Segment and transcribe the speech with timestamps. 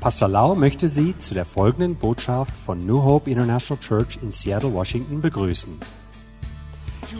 [0.00, 4.72] Pastor Lau möchte Sie zu der folgenden Botschaft von New Hope International Church in Seattle,
[4.74, 5.80] Washington begrüßen.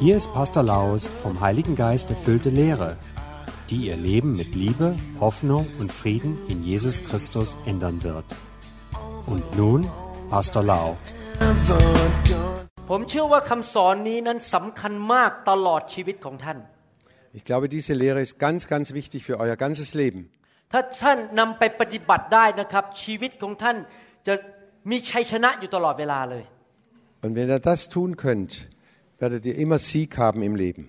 [0.01, 2.97] Hier ist Pastor Laus vom Heiligen Geist erfüllte Lehre,
[3.71, 8.27] die Ihr Leben mit Liebe, Hoffnung und Frieden in Jesus Christus ändern wird.
[9.27, 9.89] Und nun
[10.31, 10.97] Pastor Lau.
[12.91, 16.59] ผมเชื่อว่าคำสอนนี้นั้นสำคัญมากตลอดชีวิตของท่าน
[17.39, 20.21] Ich glaube, diese Lehre ist ganz, ganz wichtig für euer ganzes Leben.
[20.72, 23.78] ถ้าท่านนำไปปฏิบัติได้นะครับ ชีวิตของท่าน
[24.28, 24.34] จะ
[24.90, 26.46] มีชัยชนะอยู่ตลอดเวลาเลย
[27.24, 28.52] Und wenn ihr das tun könnt,
[29.22, 30.84] werdet ihr immer Sieg haben im Leben.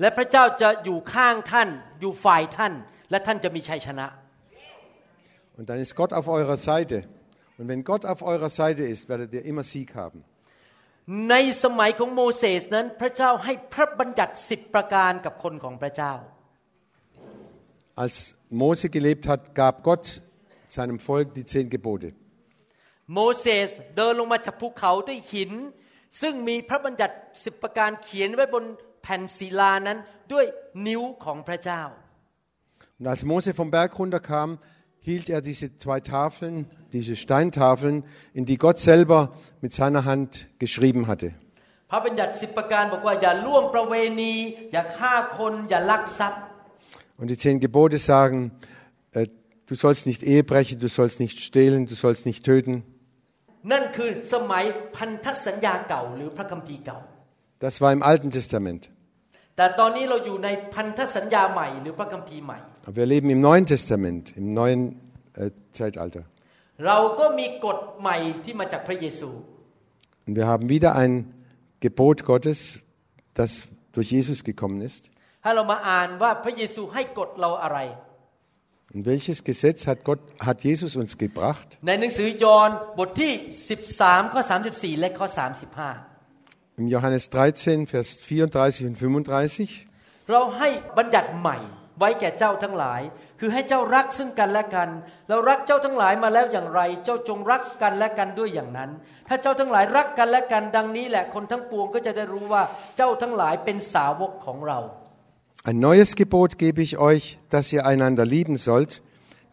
[0.00, 1.68] และพระเจ้าจะอยู่ข้างท่าน
[2.00, 2.72] อยู่ฝ่ายท่าน
[3.10, 4.06] และท่านจะมีชัยชนะ
[5.58, 6.96] Und dann ist Gott auf eurer Seite.
[7.58, 10.18] Und wenn Gott auf eurer Seite ist, werdet ihr immer Sieg haben.
[11.30, 16.12] ในสมัยของโมเสสนั้นพระเจ้าให้พระบัญญัติสิบประการกับคนของพระเจ้า
[17.99, 20.21] Als Mose gelebt hat, gab Gott
[20.67, 22.13] seinem Volk die zehn Gebote.
[23.13, 25.51] โมเสสเดินลงมาจากภูเขาด้วยหิน
[26.21, 28.63] ซึ่งมีพระบัญญัติสิบประการเขียนไว้บน
[29.01, 29.97] แผ่นศิลานั้น
[30.33, 30.45] ด้วย
[30.87, 31.83] นิ้วของพระเจ้า
[32.99, 34.57] Und als Mose vom Berg runterkam,
[35.01, 39.31] hielt er diese zwei Tafeln, diese Steintafeln, in die Gott selber
[39.61, 41.29] mit seiner Hand geschrieben hatte.
[41.91, 44.33] พระบัญญัติสิบประการบอกว่าอย่าล่วงประเวณี
[44.71, 46.41] อย่าฆ่าคนอย่าลักทรัพย์
[47.20, 48.50] und die zehn Gebote sagen,
[49.12, 49.26] äh,
[49.66, 52.82] du sollst nicht Ehe brechen, du sollst nicht stehlen, du sollst nicht töten.
[57.58, 58.90] Das war im Alten Testament.
[62.86, 64.98] Aber wir leben im Neuen Testament, im neuen
[65.34, 66.24] äh, Zeitalter.
[70.26, 71.34] Und wir haben wieder ein
[71.80, 72.80] Gebot Gottes,
[73.34, 75.10] das durch Jesus gekommen ist.
[75.44, 77.80] ถ้าเรามาอ่านว่าพระเยซูให้กฎเราอะไร
[78.94, 81.68] Und welches Gesetz hat, Gott, hat Jesus uns gebracht?
[81.86, 83.32] ในหนังสือยอห์นบทที่
[83.82, 84.40] 13 ข้อ
[84.70, 85.26] 34 และข้อ
[86.04, 90.30] 35 Im Johannes 13, Vers 34 und 35.
[90.30, 90.68] เราให้
[90.98, 91.58] บัญญัติใหม่
[91.98, 93.00] ไว้แก่เจ้าทั้งหลาย
[93.40, 94.88] คือให้เจ้ารักซึ่งกันและกัน
[95.28, 98.90] เรารักเจ้าทั้งหลายมาแล้วอย่างไร เจ้าจงรักกันและกันด้วยอย่างนั้น
[99.28, 102.62] ถ้าเจ้าทั้งหลายรักกันและกัน ดังนี้แหละคนทั้งปวงก็จะได้รู้ว่า
[102.96, 104.78] เจ้าทั้งหลายเป็นสาวกของเรา
[105.63, 109.01] Ein neues Gebot gebe ich euch, dass ihr einander lieben sollt,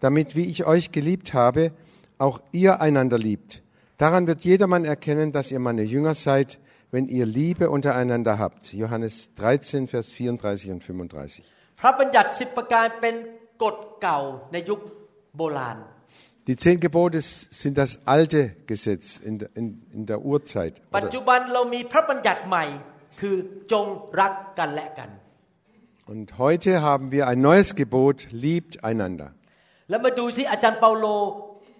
[0.01, 1.73] damit, wie ich euch geliebt habe,
[2.19, 3.63] auch ihr einander liebt.
[3.99, 6.59] Daran wird jedermann erkennen, dass ihr meine Jünger seid,
[6.91, 8.73] wenn ihr Liebe untereinander habt.
[8.75, 11.45] Johannes 13, Vers 34 und 35.
[11.81, 13.15] พระบัญญัติสิบประการเป็น
[13.63, 14.19] กฎเก่า
[14.53, 14.81] ในยุค
[15.37, 15.79] โบราณ
[16.49, 19.67] Die zehn Gebote sind das alte Gesetz in der, in,
[19.97, 20.75] in der Urzeit.
[20.95, 21.11] ปัจ Oder-
[26.13, 29.29] Und heute haben wir ein neues Gebot, liebt einander.
[29.91, 31.07] แล้วมาดูสิอาจารย์เปาโล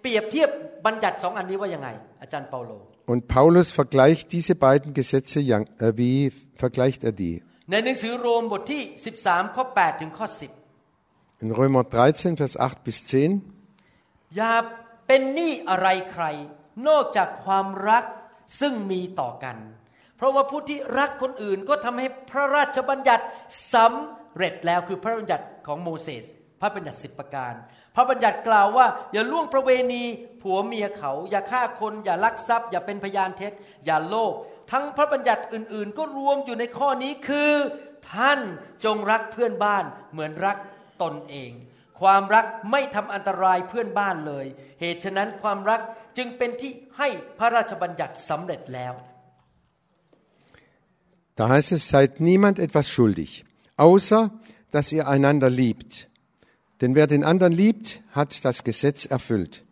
[0.01, 0.49] เปรียบเทียบ
[0.85, 1.89] บัญญัติสองอันนี้ว่ายังไง
[2.21, 2.71] อาจารย์เปาโล
[3.11, 6.17] Und Paulus vergleicht diese beiden Gesetze, ja- äh, wie
[6.63, 7.35] vergleicht er die?
[7.71, 8.81] ในหนังสือโรมบทที่
[9.19, 10.27] 13 ข้อ 8 ถึงข้อ
[11.43, 13.11] In Römer 13, Vers 8 bis 10.
[13.11, 14.53] 10 อย่า
[15.07, 16.25] เป็นหนี้อะไรใคร
[16.87, 18.03] นอกจากความรัก
[18.59, 19.57] ซึ่งมีต่อกัน
[20.17, 23.23] เพราะว่าผู้ที่รักคนอื่นก็ทำให้พระราชบัญญัติ
[23.73, 26.24] สำ เร็จแล้วคือพระบัญญัติของโมเสส
[26.60, 27.54] พระบัญญัติสิบประการ
[27.94, 30.02] พระบัญญัติกล่าวว่า อย่าล่วงประเวณี
[30.42, 33.52] ผัวเมียเขา อย่าฆ่าคน อย่าลักทรัพย์ อย่าเป็นพยานเท็จ
[33.86, 34.32] อย่าโลภ
[34.70, 37.52] ทั้งพระบัญญัติอื่น ๆ ก็รวมอยู่ในข้อนี้คือ
[38.12, 38.40] ท่าน
[38.84, 40.56] จงรักเพื่อนบ้านเหมือนรัก
[41.02, 41.52] ตนเอง
[42.00, 44.46] ความรักไม่ทำอันตรายเพื่อนบ้านเลย
[44.80, 45.80] เหตุฉะนั้นความรัก
[46.16, 48.94] จึงเป็นที่ให้พระราชบัญญัติสำเร็จแล้ว
[51.40, 53.44] Da heißt es, seid niemand etwas schuldig,
[53.78, 54.30] außer
[54.70, 56.08] dass ihr einander liebt.
[56.80, 59.64] Denn wer den anderen liebt, hat das Gesetz erfüllt.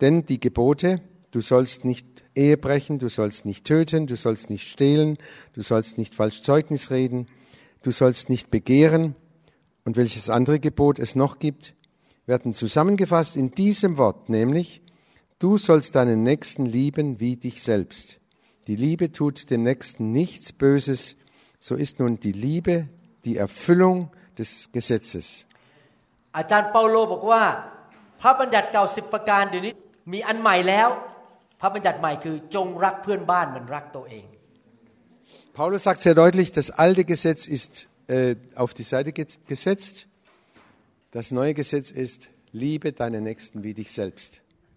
[0.00, 4.68] Denn die Gebote, du sollst nicht Ehe brechen, du sollst nicht töten, du sollst nicht
[4.68, 5.18] stehlen,
[5.54, 7.26] du sollst nicht falsch Zeugnis reden,
[7.82, 9.16] du sollst nicht begehren
[9.84, 11.74] und welches andere Gebot es noch gibt,
[12.26, 14.82] werden zusammengefasst in diesem Wort, nämlich,
[15.38, 18.20] du sollst deinen Nächsten lieben wie dich selbst.
[18.68, 21.16] Die Liebe tut dem Nächsten nichts Böses,
[21.58, 22.88] so ist nun die Liebe
[23.25, 23.97] die Erfüllung
[24.39, 25.25] des Gesetzes.
[26.37, 27.43] อาจารย์เปาโลบอกว่า
[28.21, 29.73] พระบัญญัติเก่าสิบประการเดี๋ยวนี้
[30.13, 30.89] มีอันใหม่แล้ว
[31.61, 34.25] พระบัญญัติใหม่คือจงรักเพื่อนบ้านเหมือนรักตัวเอง
[35.57, 39.95] Paulus sagt sehr deutlich, das alte Gesetz ist äh, auf die Seite ge- gesetzt.
[41.11, 44.29] Das neue Gesetz ist, liebe deinen Nächsten wie dich selbst.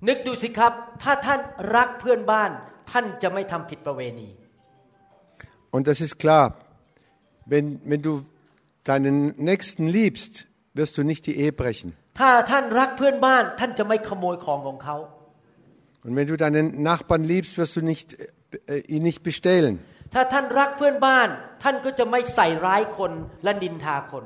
[0.08, 0.72] นึกดูสิครับ
[1.02, 1.40] ถ้าท่าน
[1.76, 2.50] รักเพื่อนบ้าน
[2.90, 4.28] ท่านจะไม่ทำผิดประเวณี
[5.74, 6.44] Und das ist klar,
[7.52, 8.12] wenn, wenn du
[8.84, 11.88] deinen Nächsten liebst, wirst du nicht die Ehe brechen.
[12.20, 14.96] ถ้าท่านรักเพื่อนบ้าน ท่านจะไม่ขโมยของของเขา
[16.04, 18.08] Und wenn du deinen Nachbarn liebst, wirst du nicht,
[18.66, 19.74] äh, ihn nicht bestehlen.
[20.14, 21.28] ถ้าท่านรักเพื่อนบ้าน
[21.62, 23.12] ท่านก็จะไม่ใส่ร้ายคน
[23.44, 24.24] และนินทาคน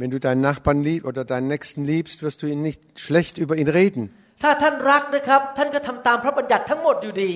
[0.00, 3.54] Wenn du deinen Nachbarn liebst oder deinen Nächsten liebst, wirst du ihn nicht schlecht über
[3.62, 4.02] ihn reden.
[4.42, 7.32] ถ้าท่านรักนะครับ ท่านก็ทำตามพระบัญญัติทั้งหมดอยู่ดี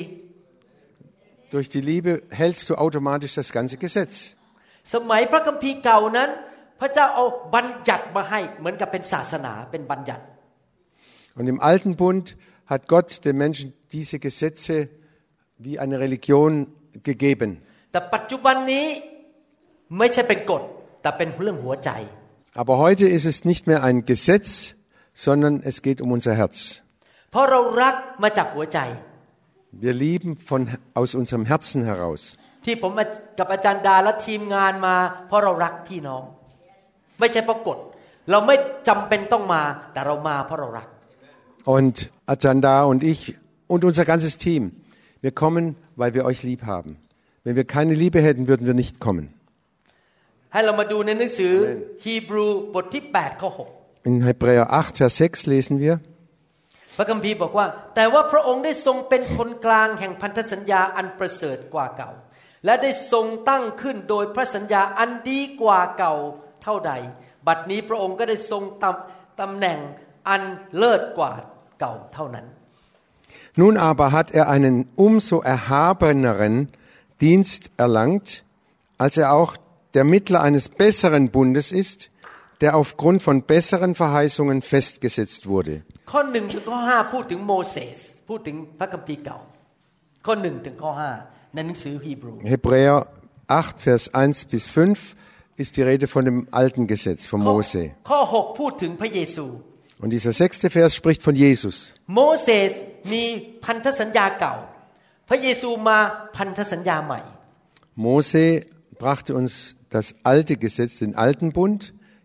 [1.54, 2.12] Durch die Liebe
[2.42, 4.14] hältst du automatisch das ganze Gesetz.
[4.94, 6.30] สมัยพระคัมภีร์เก่านั้น
[6.82, 7.24] พระเจ้าเอา
[7.54, 10.24] บัญญัติมาให้ เหมือนกับเป็นศาสนาเป็นบัญญัติ
[11.38, 12.26] Und im Alten Bund
[12.72, 14.88] hat Gott den Menschen diese Gesetze
[15.64, 16.52] wie eine Religion
[17.08, 17.50] gegeben.
[17.92, 18.86] แต่ปัจจุบันนี้
[19.98, 20.62] ไม่ใช่เป็นกฎ
[21.02, 21.90] แต่เป็นเรื่องหัวใจ
[22.60, 24.48] Aber heute ist es nicht mehr ein Gesetz,
[25.24, 26.56] sondern es geht um unser Herz.
[27.30, 28.78] เพราะเรารักมาจากหัวใจ
[29.84, 30.60] Wir lieben von,
[31.00, 32.22] aus unserem Herzen heraus.
[32.64, 32.92] ที่ผม
[33.38, 34.96] กับอาจารย์ดาและทีมงานมา
[35.28, 36.22] เพราะเรารักพี่น้อง
[37.19, 37.77] ไม่ใช่เพราะกฎ
[38.31, 38.55] เราไม่
[38.87, 39.61] จำเป็นต้องมา
[39.93, 40.87] แต่เรามาเพราะเรารัก
[41.75, 41.95] Und
[42.33, 43.21] Ajanda und ich
[43.73, 44.61] und unser ganzes Team,
[45.21, 46.97] wir kommen, weil wir euch lieb haben.
[47.45, 49.25] Wenn wir keine Liebe hätten, würden wir nicht kommen.
[50.53, 51.53] ให้เรามาดูในหนังสือ
[52.05, 53.51] ฮีบรูบทที่8ข้อ
[54.09, 57.65] In Hebräer 8, Vers 6 lesen wir, 6พระคัมภีร์บอกว่า
[57.95, 62.11] แต่ว่าพระองค์ได้ทรงเป็นคนกลางแห่งพันธสัญญาอันประเสริฐกว่าเก่า
[62.65, 66.15] และได้ทรงตั้งขึ้นโดยพระสัญญาอันดีกว่าเก่า
[66.62, 66.92] เท่าใด
[67.46, 69.78] บัดนี้พระองค์ก็ได้ทรงตำตำแหน่ง
[70.28, 70.42] อัน
[70.78, 71.32] เลิศกว่า
[71.80, 72.46] เก่าเท่านั้น
[73.62, 76.54] Nun aber hat er einen umso erhabeneren
[77.20, 78.44] Dienst erlangt,
[78.98, 79.56] als er auch
[79.94, 82.10] der Mittler eines besseren Bundes ist,
[82.60, 85.74] der aufgrund von besseren Verheißungen festgesetzt wurde.
[86.12, 89.38] ข้อหนึ่งถึงข้อห้าพูดถึงโมเสสพูดถึงพระคัมภีร์เก่า
[90.26, 91.10] ข้อหนึ่งถึงข้อห้า
[91.54, 92.96] ในหนังสือฮีบรู Hebräer
[93.48, 95.16] 8, Vers 1 bis 5
[95.62, 97.82] ist die Rede von dem alten Gesetz, von ข้อ Mose.
[98.10, 99.46] ข้อหกพูดถึงพระเยซู
[100.02, 101.76] Und dieser sechste Vers spricht von Jesus.
[102.14, 102.72] โมเสส
[103.12, 103.22] มี
[103.64, 104.54] พันธสัญญาเก่า
[105.28, 105.98] พระเยซูมา
[106.36, 107.20] พันธสัญญาใหม่
[108.04, 108.44] Mose
[109.02, 109.52] brachte uns
[109.90, 111.80] das alte Gesetz, den alten Bund.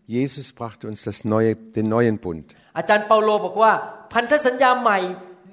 [0.06, 2.46] Jesus brachte uns das neue, den neuen Bund.
[2.78, 3.74] อาจารย์เปาโลบอกว่า
[4.14, 4.98] พันธสัญญาใหม่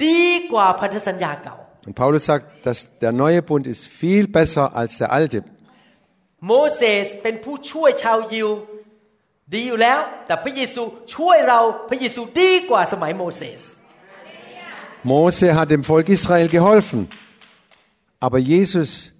[0.04, 0.20] ดี
[0.52, 1.56] กว่าพันธสัญญาเก่า
[1.86, 5.38] Und Paulus sagt, dass der neue Bund ist viel besser als der alte.
[6.46, 8.48] โมเสสเป็นผู้ช่วยชาวยิว
[9.52, 10.82] ดีอยู่แล้ว แต่พระเยซู
[11.14, 13.62] ช่วยเราพระเยซูดีกว่าสมัยโมเสส
[15.02, 17.08] Mose hat dem Volk Israel geholfen.
[18.20, 19.12] Aber Jesus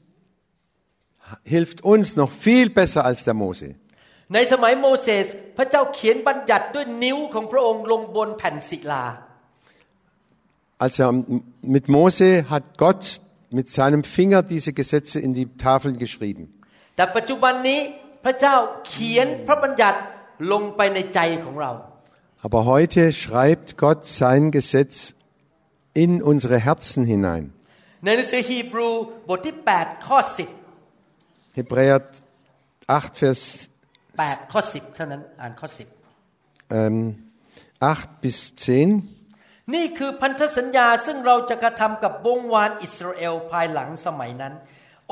[1.45, 3.77] hilft uns noch viel besser als der Mose.
[4.35, 5.27] ในสมัยโมเสส
[5.57, 9.05] พระเจ้าเขียนบัญญัติด้วยนิ้วของพระองค์ลงบนแผ่นศิลา
[10.85, 11.11] Als er
[11.75, 13.03] mit Mose hat Gott
[13.59, 16.43] mit seinem Finger diese Gesetze in die Tafeln geschrieben.
[16.96, 17.80] แต่ปัจจุบันนี้
[18.26, 18.56] พระเจ้า
[18.88, 20.00] เขียนพระบัญญัติ
[20.52, 21.72] ลงไปในใจของเรา
[22.46, 25.16] Aber heute schreibt Gott sein Gesetz
[26.04, 27.44] in unsere Herzen hinein.
[28.06, 28.90] ในหนังสือฮีบรู
[29.30, 30.20] บทที่8ข้อ
[31.58, 31.98] Hebräer
[32.88, 35.68] 8, Vers 10 8ข้อ10เท่านั้นอ่านข้อ
[36.80, 36.96] ähm,
[37.82, 38.68] 8 bis 10.
[38.68, 44.54] 10นี่คือพันธสัญญาซึ่งเราจะกระทำกับวงวานอิสราเอลภายหลังสมัยนั้น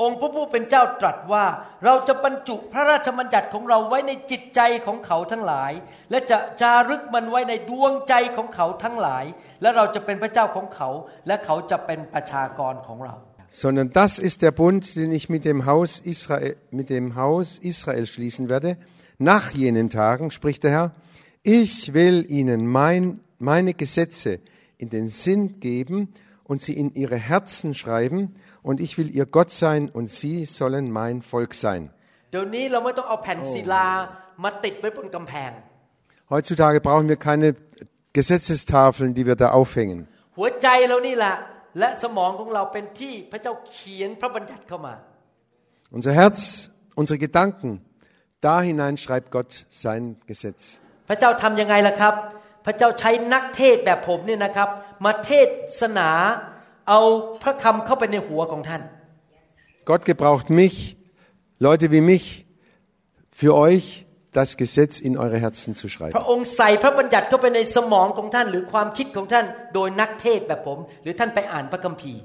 [0.01, 1.45] องค์พระผู้เป็นเจ้าตรัสว่า
[1.85, 5.71] เราจะบรรจุพระราชบัญญัติของเราไว้ในจิตใจของเขาทั้งหลาย
[6.11, 9.25] และจะจารึกมันไว้ในดวงใจของเขาทั้งหลาย
[9.61, 10.89] และเราจะเป็นพระเจ้าของเขา
[11.27, 13.15] และเขาจะเป็นประชากรของเรา
[13.51, 18.05] sondern das ist der Bund, den ich mit dem Haus Israel, mit dem Haus Israel
[18.05, 18.77] schließen werde.
[19.17, 20.91] Nach jenen Tagen, spricht der Herr,
[21.41, 24.39] ich will ihnen mein, meine Gesetze
[24.77, 26.09] in den Sinn geben
[26.43, 28.35] und sie in ihre Herzen schreiben,
[28.67, 31.81] und ich will ihr Gott sein, und sie sollen mein Volk sein.
[32.31, 33.85] เดี๋ยวนี้เราไม่ต้องเอาแผ่นศิลา
[34.43, 35.51] มาติดไว้บนกำแพง
[36.33, 37.47] Heutzutage brauchen wir keine
[38.17, 39.99] Gesetzestafeln, die wir da aufhängen.
[40.37, 41.35] หัวใจเรานี่แหละ
[41.79, 44.95] และสมองของเราเป็นที่พระเจ้าเขียนพระบัญญัติเข้ามา
[45.95, 46.39] Unser Herz,
[46.99, 47.69] unsere Gedanken,
[48.45, 49.51] da hinein schreibt Gott
[49.83, 50.61] sein Gesetz.
[51.09, 52.13] พระเจ้าทำยังไงล่ะครับ
[52.65, 54.69] พระเจ้าใช้นักเทศแบบผมเนี่ยนะครับ
[55.05, 55.31] มาเท
[55.79, 56.09] ศนา
[56.89, 57.01] เอา
[57.43, 58.81] พระคำเข้าไปในหัวของท่าน
[59.89, 60.75] Gott gebraucht mich,
[61.67, 62.45] Leute wie mich,
[63.31, 66.13] für euch das Gesetz in eure Herzen zu พ schreiben.
[66.19, 72.21] ระองค์ใส่พระบัญญัติเข้าไปในสมองของท่าน หรือความคิดของท่าน โดยนักเทศแบบผม หรือท่านไปอ่านพระคัมภีร์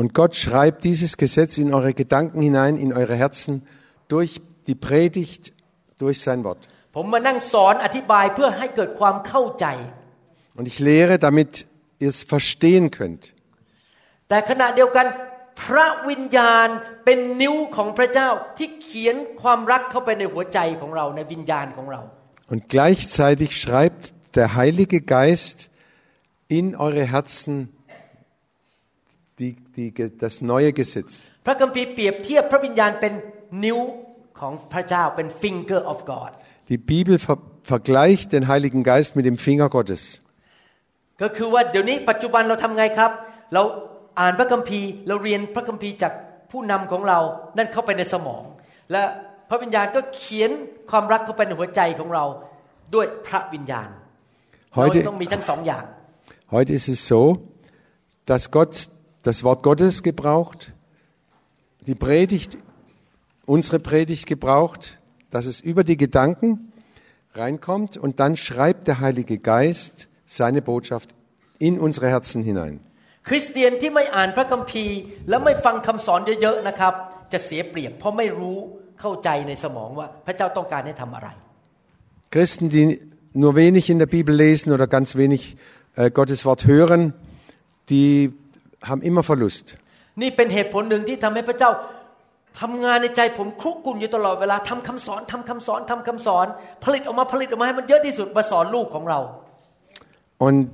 [0.00, 3.66] Und Gott schreibt dieses Gesetz in eure Gedanken hinein, in eure Herzen,
[4.06, 5.52] durch die Predigt,
[5.98, 6.60] durch sein Wort.
[6.96, 9.66] ผมมานั่งสอนอธิบายเพื่อให้เกิดความเข้าใจ
[10.58, 11.52] Und ich lehre, damit
[12.02, 13.24] ihr es verstehen könnt.
[14.32, 15.06] แต่ขณะเดียวกัน
[15.62, 16.68] พระวิญญาณ
[17.04, 22.00] เป็นนิ้วของพระเจ้าที่เขียนความรักเข้าไปในหัวใจของเราในวิญญาณของเรา
[22.52, 24.02] Und gleichzeitig schreibt
[24.38, 25.58] der Heilige Geist
[26.58, 27.54] in eure Herzen
[29.38, 29.90] die, die,
[30.24, 31.12] das neue Gesetz.
[31.46, 33.12] พระคัมภีร์เปรียบเทียบพระวิญญาณเป็น
[33.64, 33.78] นิ้ว
[34.40, 36.30] ของพระเจ้าเป็น finger of God
[36.70, 40.02] Die Bibel ver vergleicht den Heiligen Geist mit dem Finger Gottes.
[41.22, 43.10] ก็คือว่าเดี๋ยวนี้ปัจจุบันเราทำไงครับ
[43.54, 43.62] เรา
[44.20, 46.12] อ่านพระคัมภีร์ เราเรียนพระคัมภีร์จาก
[46.50, 47.18] ผู้นำของเรา
[47.56, 48.42] นั่นเข้าไปในสมอง
[48.92, 49.02] และ
[49.48, 50.50] พระวิญญาณก็เขียน
[50.90, 52.24] ความรักเข้าไปในหัวใจของเรา
[52.94, 53.88] ด้วยพระวิญญาณ
[54.72, 55.84] เรา Heute, ต้องมีทั้งสองอย่าง
[56.54, 57.22] heute ist es so,
[58.30, 58.74] dass Gott
[59.28, 60.60] das Wort Gottes gebraucht,
[61.88, 62.50] die Predigt,
[63.54, 64.82] unsere Predigt gebraucht,
[65.34, 66.72] dass es über die Gedanken
[67.34, 70.08] reinkommt und dann schreibt der Heilige Geist
[70.38, 71.08] seine Botschaft
[71.58, 72.80] in unsere Herzen hinein.
[73.27, 74.97] คริสเตียนที่ไม่อ่านพระคัมภีร์
[75.29, 76.93] และไม่ฟังคำสอนเยอะๆนะครับ
[77.33, 78.57] จะเสียเปรียบเพราะไม่รู้
[79.01, 81.29] เข้าใจในสมองว่าพระเจ้าต้องการให้ทำอะไร
[82.33, 82.85] Christen, die
[83.43, 85.41] nur wenig in der Bibel lesen oder ganz wenig
[85.95, 87.01] äh, Gottes Wort hören,
[87.91, 88.11] die
[88.89, 89.67] haben immer Verlust.
[90.21, 91.71] นี่เป็นเหตุผลหนึ่งที่ทำให้พระเจ้า
[92.61, 96.47] ทำงานในใจผมคลุกกลุ่นอยู่ตลอดเวลาทำคำสอนทำคำสอนทำคำสอน
[96.85, 99.19] ผลิตออกมาผลิตออกมาให้มันเยอะที่สุดมาสอนลูกของเรา
[100.47, 100.67] Und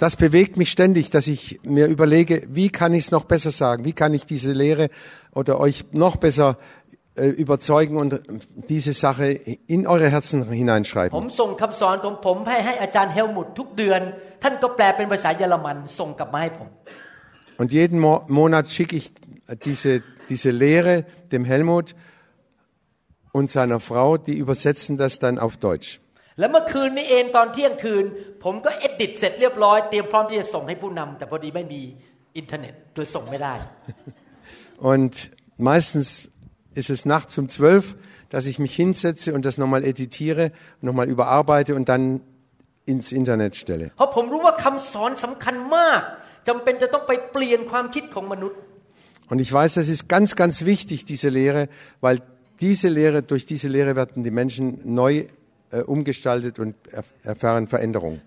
[0.00, 3.84] das bewegt mich ständig, dass ich mir überlege, wie kann ich es noch besser sagen?
[3.84, 4.90] Wie kann ich diese Lehre
[5.34, 6.58] oder euch noch besser
[7.16, 8.20] äh, überzeugen und
[8.68, 9.26] diese Sache
[9.66, 11.14] in eure Herzen ผม hineinschreiben?
[11.40, 14.00] ส่งคำสอนของผมให้ให้อาจารย์เฮลมุตทุกเดือน
[14.42, 16.68] ท่านก็แปลเป็นภาษาเยอรมันส่งกลับมาให้ผม
[17.60, 19.06] Und jeden Mo Monat schicke ich
[19.64, 20.94] diese, diese Lehre
[21.32, 21.94] dem Helmut
[23.32, 25.90] und seiner Frau, die übersetzen das dann auf Deutsch.
[26.38, 28.04] แล้วเมื่อคืนนี้เองตอนเที่ยงคืน
[28.44, 31.80] ผมก็เอดิตเสร็จเรียบร้อยเตรียมพร้อมที่จะส่งให้ผู้นำแต่พอดีไม่มี
[32.36, 33.54] อินเทอร์เน็ตเลยส่งไม่ได้
[34.90, 35.14] Und
[35.70, 36.08] meistens
[36.80, 37.84] ist es nachts um zwölf,
[38.32, 40.52] dass ich mich hinsetze und das nochmal editiere,
[40.82, 42.20] nochmal überarbeite und dann
[42.92, 43.86] ins Internet stelle.
[43.96, 46.00] เพราะผมรู้ว่าคำสอนสำคัญมาก
[46.48, 48.58] จำเป็นจะต้องไปเปลี่ยนความคิดของมนุษย์
[49.28, 51.68] Und ich weiß, das ist ganz, ganz wichtig, diese Lehre,
[52.00, 52.22] weil
[52.60, 55.26] diese Lehre, durch diese Lehre werden die Menschen neu äh,
[55.71, 56.75] äh, umgestaltet und
[57.23, 58.19] erfahren Veränderung.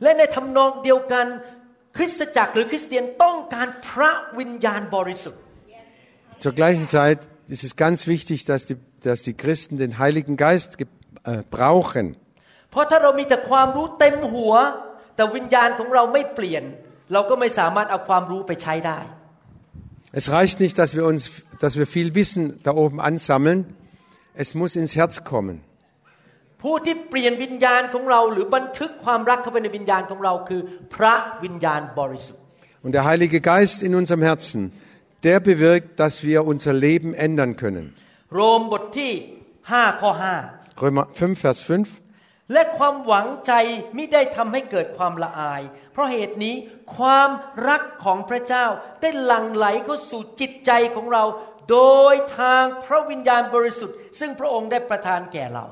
[6.40, 10.78] Zur gleichen Zeit ist es ganz wichtig, dass die, dass die Christen den Heiligen Geist
[11.24, 12.16] äh, brauchen.
[20.12, 23.76] Es reicht nicht, dass wir, uns, dass wir viel Wissen da oben ansammeln.
[24.32, 25.60] Es muss ins Herz kommen.
[26.64, 30.60] ผู้ที่เปลี่ยนวิญญาณของเราหรือบันทึกความรักเข้าไปในวิญญาณของเราคือ
[30.94, 32.42] พระวิญญาณบริสุทธิ์
[32.84, 34.60] Und der Heilige Geist in unserem Herzen,
[35.28, 37.84] der bewirkt, dass wir unser Leben ändern können.
[38.34, 39.12] โรมบทที่
[39.60, 40.10] 5ข้อ
[40.82, 41.70] Römer 5, Vers 5.
[41.70, 42.04] 5
[42.52, 43.52] และความหวังใจ
[43.96, 46.54] มิได้ทำให้เกิดความละอาย เพราะเหตุนี้
[46.96, 47.30] ความ
[47.68, 48.66] รักของพระเจ้า
[49.00, 51.24] ได้หลั่งไหลเข้าสู่จิตใจของเรา
[51.70, 51.80] โด
[52.12, 55.66] ยทางพระวิญญาณบริสุทธิ์ ซึ่งพระองค์ได้ประทานแก่เรา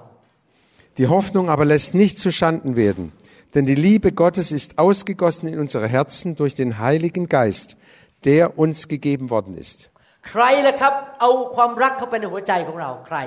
[0.97, 3.11] Die Hoffnung aber lässt nicht zu Schanden werden,
[3.53, 7.77] denn die Liebe Gottes ist ausgegossen in unsere Herzen durch den Heiligen Geist,
[8.25, 9.91] der uns gegeben worden ist.
[10.29, 13.17] ใครล่ะครับ เอาความรักเข้าไปในหัวใจของเราใคร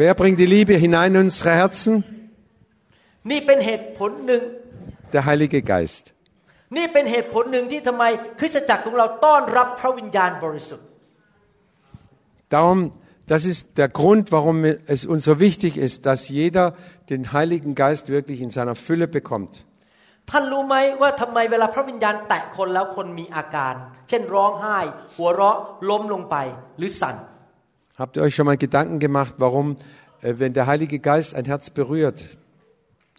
[0.00, 1.94] Wer bringt die Liebe hinein in unsere Herzen?
[3.30, 4.42] นี่เป็นเหตุผลหนึ่ง
[5.14, 6.04] Der Heilige Geist.
[6.76, 8.04] นี่เป็นเหตุผลหนึ่งที่ทำไม
[8.40, 10.86] คริสตจักรของเราต้อนรับพระวิญญาณบริสุทธิ์
[12.52, 12.80] Darum,
[13.26, 16.74] das ist der Grund, warum es uns so wichtig ist, dass jeder
[17.08, 19.64] den Heiligen Geist wirklich in seiner Fülle bekommt.
[20.30, 23.74] ท่านรู้ไหมว่าทำไมเวลาพระวิญญาณแตะคนแล้วคนมีอาการ
[24.08, 24.78] เช่นร้องไห้
[25.16, 25.58] หัวเราะ
[25.90, 26.36] ล้มลงไป
[26.78, 27.16] หรือสั่น
[28.00, 29.76] Habt ihr euch schon mal Gedanken gemacht, warum,
[30.22, 32.18] äh, wenn der Heilige Geist ein Herz berührt,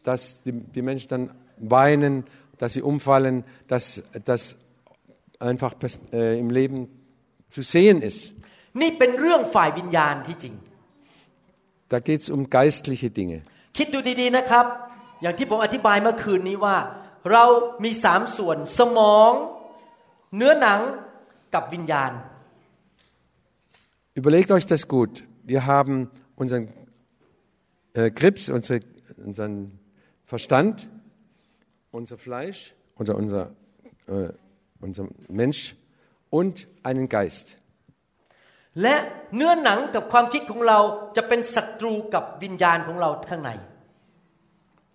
[0.04, 2.26] dass die, die Menschen dann weinen,
[2.58, 4.58] dass sie umfallen, dass das
[5.40, 5.76] einfach
[6.12, 6.90] äh, im Leben
[7.50, 8.34] zu sehen ist?
[8.82, 10.56] นี่เป็นเรื่องฝ่ายวิญญาณที่จริง
[11.92, 13.40] Da geht es um geistliche Dinge.
[13.78, 14.66] คิดดูดีๆนะครับ
[15.22, 16.78] อย่างที่ผมอธิบายเมื่อคืนนี้ว่า
[17.32, 17.46] เรา
[17.84, 19.32] มีสามส่วน สมอง
[20.36, 20.80] เนื้อหนัง
[21.54, 22.14] กับวิญญาณ
[24.16, 25.24] Überlegt euch das gut.
[25.44, 25.96] Wir haben
[26.36, 26.70] unseren
[27.96, 28.82] äh, Grips, unsere,
[29.18, 29.80] unseren
[30.26, 30.88] Verstand,
[31.92, 33.56] unser Fleisch oder unser,
[34.08, 34.30] äh,
[34.80, 35.76] unser Mensch
[36.30, 37.57] und einen Geist.
[38.82, 38.96] และ
[39.36, 40.80] เนื้อหนังกับความคิดของเรา
[41.16, 43.52] จะเป็นศัตรูกับวิญญาณของเราข้างใน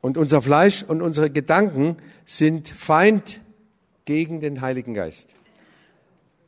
[0.07, 3.41] Und unser Fleisch und unsere Gedanken sind Feind
[4.05, 5.29] gegen den Heiligen Geist.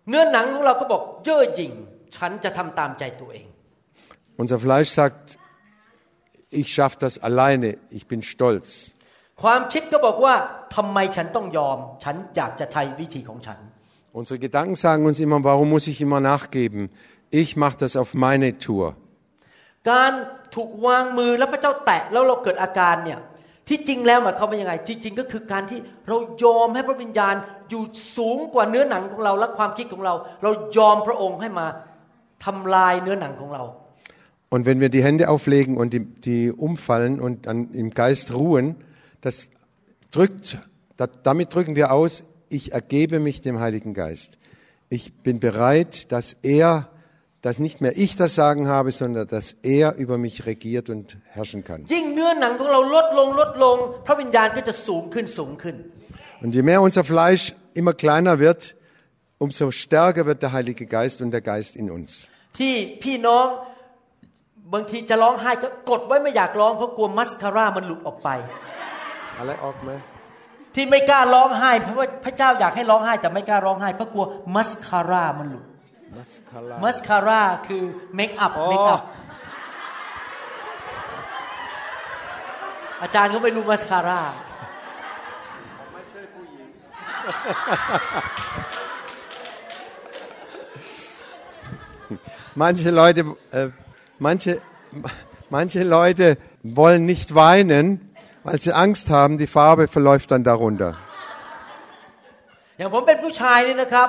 [0.09, 1.73] เนื้อหนังของเราก็บอกเย่อหยิ่ง
[2.17, 3.47] ฉันจะทำตามใจตัวเอง
[4.43, 5.23] Unser Fleisch sagt,
[6.61, 7.69] ich schaffe das alleine,
[7.99, 8.67] ich bin stolz.
[9.43, 10.35] ความคิดก็บอกว่า
[10.77, 13.59] ทำไมฉันต้องยอม ฉันอยากจะใช้วิธีของฉัน
[14.21, 16.81] Unsere Gedanken sagen uns immer, warum muss ich immer nachgeben?
[17.31, 18.87] Ich mache das auf meine Tour.
[19.91, 20.13] การ
[20.55, 23.19] ถูกวางมือแล้วพระเจ้าแตะแล้วเราเกิดอาการเนี่ย
[23.69, 27.35] ที่จริงแล้วหมายความว่ายังไงที่จริงก็คือการที่เรายอมให้พระวิญญาณ
[27.71, 27.83] อยู่
[28.17, 31.67] สูงกว่าเนื้อหนังของเราและความคิดของเรา เรายอมพระองค์ให้มา
[32.45, 33.65] ทำลายเนื้อหนังของเรา
[34.53, 38.75] Und wenn wir die Hände auflegen und die, die umfallen und dann im Geist ruhen,
[39.21, 39.47] das
[40.11, 40.59] drückt,
[40.97, 44.39] da, damit drücken wir aus, ich ergebe mich dem Heiligen Geist.
[44.89, 46.89] Ich bin bereit, dass er,
[47.45, 51.63] dass nicht mehr ich das Sagen habe, sondern dass er über mich regiert und herrschen
[51.69, 51.81] kann.
[51.95, 55.77] ยิ่งเนื้อหนังของเราลดลงลดลง พระวิญญาณก็จะสูงขึ้นสูงขึ้น
[56.43, 57.45] Und je mehr unser Fleisch
[57.81, 58.61] immer kleiner wird,
[59.45, 62.11] umso stärker wird der Heilige Geist und der Geist in uns.
[62.59, 63.47] ที่พี่น้อง
[64.73, 68.29] บางทีจะร้องไห้ก็กดไว้ไม่อยากร้องเพราะกลัวมัสคาร่ามันหลุดออกไป
[69.41, 70.01] Alle auch mal.
[70.75, 75.74] ที่ไม่กล้าร้องไห้ เพราะว่าพระเจ้าอยากให้ร้องไห้แต่ไม่กล้าร้องไห้เพราะกลัวมัสคาร่ามันหลุด Mascara.
[76.17, 77.83] มัสคาร่าคือ
[78.17, 79.03] เมคอัพเมคอัพ
[83.03, 84.21] อาจารย์ก็ไม่รู้มัสคาร่า
[92.63, 93.21] Manche Leute,
[93.53, 93.69] äh,
[94.19, 94.61] manche,
[95.51, 100.91] manche Leute wollen nicht weinen, weil sie Angst haben, die Farbe verläuft dann darunter.
[102.79, 104.09] อย่างผมเป็นผู้ชายนี่นะครับ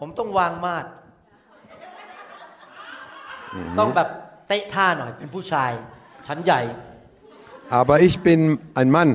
[0.00, 0.84] ผมต้องวางมาด
[3.78, 4.08] ต้องแบบ
[4.48, 5.70] เตะท่าหน่อยเป็นผู้ชาย
[6.26, 6.60] ชั้นใหญ่
[7.80, 8.40] Aber ich bin
[8.80, 9.10] ein Mann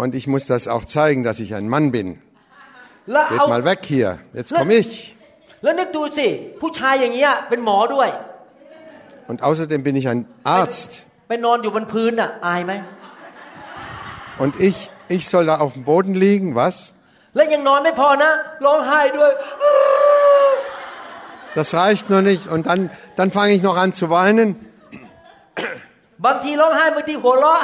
[0.00, 2.08] und ich muss das auch zeigen, dass ich ein Mann bin.
[3.12, 4.08] แล้ว Geht เอา mal weg hier,
[4.38, 4.90] jetzt komme ich.
[5.62, 6.28] แล้วนึกดูสิ
[6.60, 8.08] ผู้ชายอย่างเงี้ยเป็นหมอด้วย
[9.30, 10.20] Und außerdem bin ich ein
[10.58, 10.90] Arzt
[11.28, 12.72] ไปนอนอยู่บนพื้นอ่ะ อายไหม
[14.42, 14.76] und ich,
[15.16, 16.76] ich soll da auf dem Boden liegen, was?
[17.36, 18.32] และยังนอนไม่พอนะ
[18.64, 19.30] ร้องไห้ด้วย
[21.54, 24.48] Das reicht noch nicht und dann, dann fange ich noch an zu weinen
[26.24, 27.60] บางทีร้องไห้บางทีหัวเราะ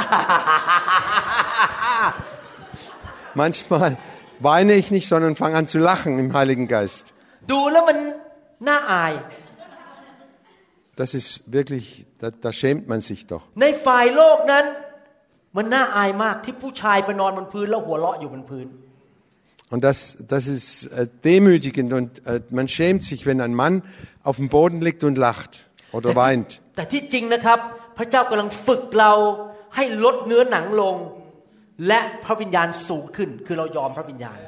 [3.42, 3.90] Manchmal
[4.40, 7.04] weine ich nicht, sondern fange an zu lachen im Heiligen Geist.
[7.50, 7.98] ดูแล้วมัน
[8.68, 9.12] น่าอาย
[11.00, 13.42] Das ist wirklich, da, da schämt man sich doch.
[19.70, 23.82] Und das, das ist äh, demütigend und äh, man schämt sich, wenn ein Mann
[24.22, 26.60] auf dem Boden liegt und lacht oder weint.
[26.76, 27.58] แต่ที่จริงนะครับ
[27.98, 29.12] พระเจ้ากำลังฝึกเรา
[29.76, 30.96] ให้ลดเนื้อหนังลง
[31.86, 34.38] และพระวิญญาณสูงขึ้น คือเรายอมพระวิญญาณ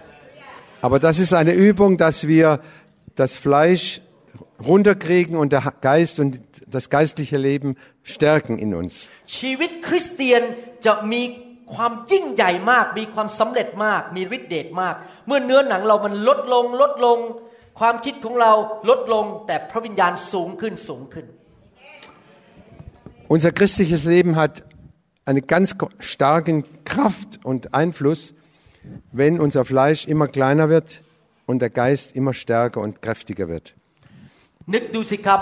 [0.86, 2.60] Aber das ist eine Übung, dass wir
[3.16, 4.00] das Fleisch
[4.64, 7.70] runterkriegen und der Geist und das geistliche Leben
[8.14, 8.92] stärken in uns.
[9.38, 10.42] ชีวิตคริสเตียน
[10.86, 11.22] จะมี
[11.73, 14.95] ความยิ่งใหญ่มาก มีความสำเร็จมาก มีฤทธิเดชมาก
[15.27, 17.17] เมื่อเนื้อหนังเรามันลดลงลดลง
[17.79, 18.51] ความคิดของเรา
[18.89, 21.25] ลดลง แต่พระวิญญาณสูงขึ้นสูงขึ้น
[23.35, 24.53] Unser christliches Leben hat
[25.25, 25.67] eine ganz
[25.99, 28.21] starke Kraft und Einfluss,
[29.11, 31.01] wenn unser Fleisch immer kleiner wird
[31.45, 33.65] und der Geist immer stärker und kräftiger wird.
[34.73, 35.41] นึกดูสิครับ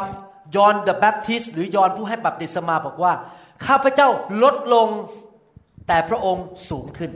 [0.56, 3.14] ยอห์น the Baptist หรือยอห์นผู้ให้บัพติศมาบอกว่า
[3.66, 4.10] ข้าพเจ้า
[4.44, 4.88] ลดลง
[5.91, 7.13] แต่พระองค์สูงขึ้น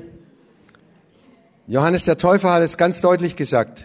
[1.75, 3.77] Johannes der Täufer hat es ganz deutlich gesagt.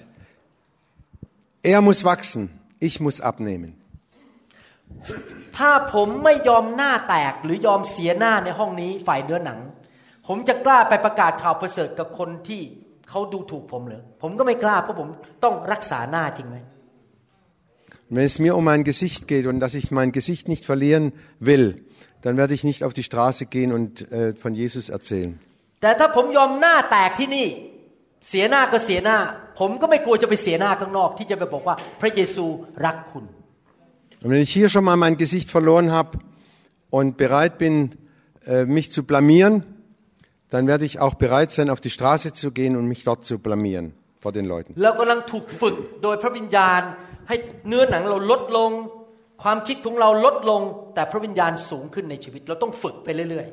[1.61, 2.43] Er muss wachsen,
[2.79, 3.71] ich muss abnehmen.
[5.57, 9.59] ถ้าผมไม่ยอมหน้าแตกหรือยอมเสียหน้าในห้องนี้ฝ่ายเนื้อหนัง
[10.27, 12.61] ผมจะกล้าไปประกาศข่าวประเสริฐกับคนที่
[13.09, 15.07] เขาดูถูกผมเหรือผมก็ไม่กล้าเพราะผม
[15.43, 16.57] ต้องรักษาหน้าจริงไหม
[18.15, 21.05] Wenn es mir um mein Gesicht geht und dass ich mein Gesicht nicht verlieren
[21.39, 21.65] will,
[22.21, 25.39] dann werde ich nicht auf die Straße gehen und äh, von Jesus erzählen.
[25.81, 27.47] แต่ถ้าผมยอมหน้าแตกที่นี่
[28.29, 29.17] เสียหน้าก็เสียหน้า
[29.59, 32.45] ผมก็ไม่กลัวจะไปเสียหน้าข้างนอก ที่จะไปบอกว่าพระเยซู
[32.85, 33.25] รักคุณ
[34.21, 36.11] Und wenn ich hier schon mal mein Gesicht verloren habe
[36.89, 37.75] und bereit bin,
[38.47, 39.55] äh, mich zu blamieren,
[40.49, 43.37] dann werde ich auch bereit sein, auf die Straße zu gehen und mich dort zu
[43.37, 44.73] blamieren vor den Leuten.
[44.73, 44.77] เ
[49.39, 50.61] รากำลังถูกฝึกโดยพระวิญญาณ ให้เนื้อหนังเราลดลง ความคิดของเราลดลง
[50.95, 53.47] แต่พระวิญญาณสูงขึ้นในชีวิต เราต้องฝึกไปเรื่อย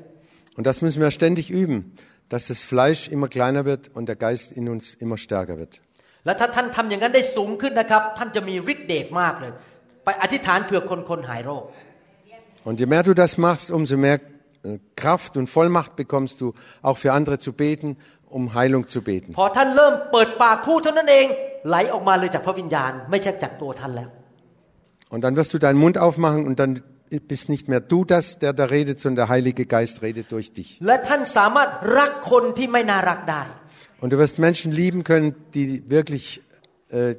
[0.59, 1.77] Und das müssen wir ständig üben,
[2.33, 5.73] dass das Fleisch immer kleiner wird und der Geist in uns immer stärker wird.
[5.79, 9.53] ๆ และถ้าท่านทำอย่างนั้นได้สูงขึ้นนะครับ ท่านจะมีฤทธิ์เดชมากเลย
[10.05, 11.65] ไปอธิษฐานเผื่อคนคนหายโรค
[12.69, 14.19] Und je mehr du das machst, umso mehr
[14.63, 16.47] äh, Kraft und Vollmacht bekommst du,
[16.81, 17.89] auch für andere zu beten,
[18.37, 19.31] um Heilung zu beten.
[19.41, 21.27] พอท่านเริ่มเปิดปากพูดเท่านั้นเอง
[21.69, 24.09] ไหลออกมาเลยจากพระวิญญาณ ไม่ใช่จากตัวท่านแล้ว
[25.11, 26.83] Und dann wirst du deinen Mund aufmachen und dann
[27.21, 30.69] bist nicht mehr du das, der da redet, sondern der Heilige Geist redet durch dich.
[30.87, 33.43] และท่านสามารถรักคนที่ไม่น่ารักได้
[34.03, 36.25] Und du wirst Menschen lieben können, die wirklich
[36.91, 37.15] äh,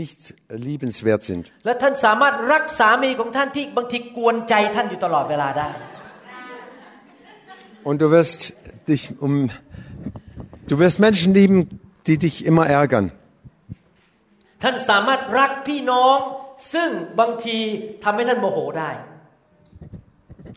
[0.00, 0.20] nicht
[0.68, 1.44] liebenswert sind.
[1.66, 5.68] และท่านสามารถรักสามีของท่านที่บางทีกวนใจท่านอยู่ตลอดเวลาได้
[7.88, 8.40] Und du wirst
[8.90, 9.34] dich um,
[10.70, 11.58] du wirst Menschen lieben,
[12.06, 13.06] die dich immer ärgern.
[14.62, 16.18] ท่านสามารถรักพี่น้อง
[16.72, 16.88] ซึ่ง
[17.20, 17.56] บางที
[18.04, 18.90] ทำให้ท่านโมโหได้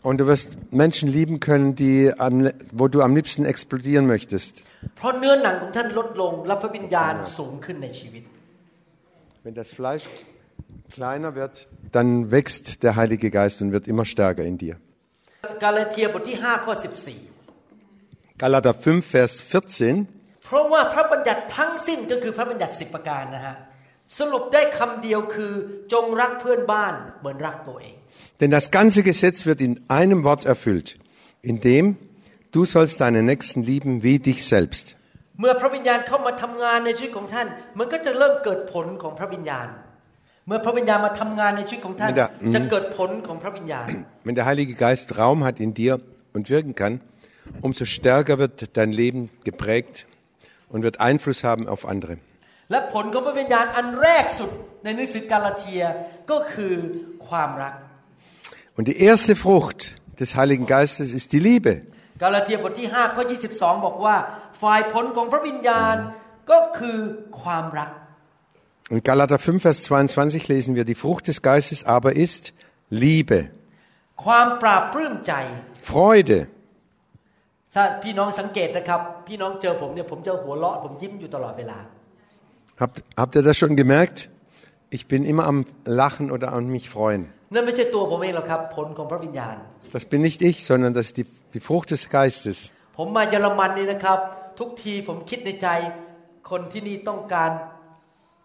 [0.08, 4.52] Und du wirst Menschen lieben können, die am, wo du am liebsten explodieren möchtest.
[4.96, 8.22] เพราะเนื้อหนังของท่านลดลงและพระวิญญาณสูงขึ้นในชีวิต
[9.44, 10.04] Wenn das Fleisch
[10.96, 11.54] kleiner wird,
[11.96, 14.74] dann wächst der Heilige Geist und wird immer stärker in dir.
[15.62, 16.72] กาลาเทียบทที่5ข้อ
[17.38, 20.44] 14 Galater 5, Vers 14.
[20.44, 23.54] เพราะว่าพระบัญญัติทั้งสิ้นก็คือพระบัญญัติสิบประการนะฮะ
[24.18, 25.52] สรุปได้คำเดียวคือ
[25.92, 27.96] จงรักเพื่อนบ้านเหมือนรักตัวเอง
[28.40, 30.88] Denn das ganze Gesetz wird in einem Wort erfüllt,
[31.50, 31.84] in dem
[32.54, 34.86] du sollst deinen Nächsten lieben wie dich selbst.
[35.40, 37.46] เมื่อพระวิญญาณเข้ามาทำงานในชีวิตของท่าน
[37.78, 39.68] มันก็จะเริ่มเกิดผลของพระวิญญาณ
[40.46, 43.86] เมื่อพระวิญญาณมาทำงานในชีวิตของท่าน ไม่ได้อืม จะเกิดผลของพระวิญญาณ
[44.24, 45.94] Wenn der Heilige Geist Raum hat in dir
[46.34, 46.94] und wirken kann,
[47.66, 50.06] umso stärker wird dein Leben geprägt
[50.72, 52.14] und wird Einfluss haben auf andere.
[52.71, 54.51] และผลของพระวิญญาณอันแรกสุด
[54.83, 55.83] ในหนังสือกาลาเทีย
[56.31, 56.73] ก็คือ
[57.27, 57.73] ความรัก
[58.77, 59.79] Und die erste Frucht
[60.19, 61.73] des Heiligen Geistes ist die Liebe.
[62.23, 64.15] กาลาเทียบทที่5ข้อ22 บอกว่า
[64.61, 65.95] ฝ่ายผลของพระวิญญาณ
[66.51, 66.99] ก็คือ
[67.41, 67.91] ความรัก
[68.95, 72.43] In Galater 5, Vers 22 lesen wir, die Frucht des Geistes aber ist
[73.05, 73.39] Liebe,
[74.23, 75.33] ความปราบปลื้มใจ
[75.89, 76.39] Freude,
[77.73, 81.77] ถ้าพี่น้องสังเกตนะครับ พี่น้องเจอผมเนี่ยผมจะหัวเราะผมยิ้มอยู่ตลอดเวลา
[82.80, 84.30] Habt, habt ihr das schon gemerkt?
[84.90, 87.22] Ich bin immer am Lachen oder an mich freuen.
[87.54, 89.56] นั่นไม่ใช่ตัวผมเองหรอกครับ ผลของพระวิญญาณ
[89.94, 92.56] Das bin nicht ich, sondern das ist die, die Frucht des Geistes.
[92.96, 94.18] ผมมาเยอรมันนี่นะครับ
[94.58, 95.68] ทุกทีผมคิดในใจ
[96.50, 97.50] คนที่นี่ต้องการ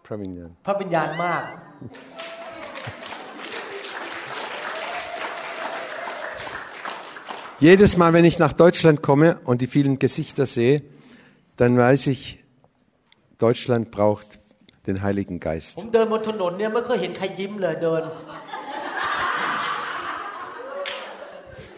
[0.06, 0.50] Pravinyan.
[0.66, 1.42] พระวิญญาณมาก
[7.60, 10.82] Jedes Mal, wenn ich nach Deutschland komme und die vielen Gesichter sehe,
[11.56, 12.20] dann weiß ich,
[13.38, 14.26] Deutschland braucht
[14.86, 15.74] den Heiligen ผ Geist.
[15.86, 18.02] มเดินบนถนนเนี่ยไม่เคยเห็นใครยิ้มเลยเดิน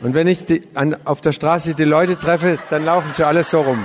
[0.03, 3.45] Und wenn ich die, an, auf der Straße die Leute treffe, dann laufen sie alle
[3.45, 3.81] so rum.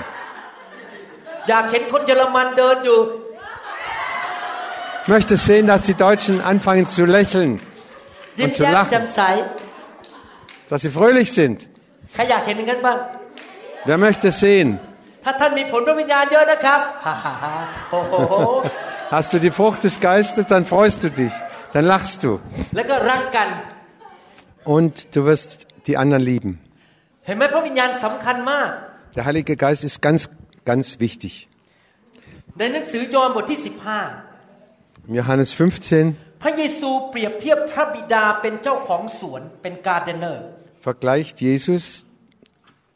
[1.49, 2.99] อยากเห็นคนเยอรมันเดินอยู่
[5.04, 7.51] Ich möchte sehen, dass die Deutschen anfangen zu lächeln
[8.39, 9.21] ยิ้ม und zu แย้มแจ่ม lachen, ใส
[10.69, 11.58] dass sie fröhlich sind.
[12.15, 12.97] ใครอยากเห็นอย่างนั้นบ้าง
[13.88, 14.69] Wer möchte sehen?
[15.23, 17.54] ถ้าท่านมีผลพระวิญญาณเยอะนะครับ ฮ่าฮ่าฮ่า
[17.89, 18.34] โฮโฮโฮ
[19.15, 21.34] Hast du die Frucht des Geistes, dann freust du dich,
[21.73, 22.32] dann lachst du
[22.75, 23.47] แล้วก็รักกัน
[24.75, 25.49] und du wirst
[25.88, 26.51] die anderen lieben.
[27.25, 28.69] เห็นไหมพระวิญญาณสำคัญมาก
[29.15, 30.21] Der Heilige Geist ist ganz,
[30.69, 31.34] ganz wichtig.
[32.60, 33.60] ในหนังสือยอห์นบทที่
[35.08, 40.43] Im Johannes 15 15 พระเยซูเปรียบเทียบพระบิดาเป็นเจ้าของสวนเป็นการเดนเนอร์
[40.86, 41.84] vergleicht Jesus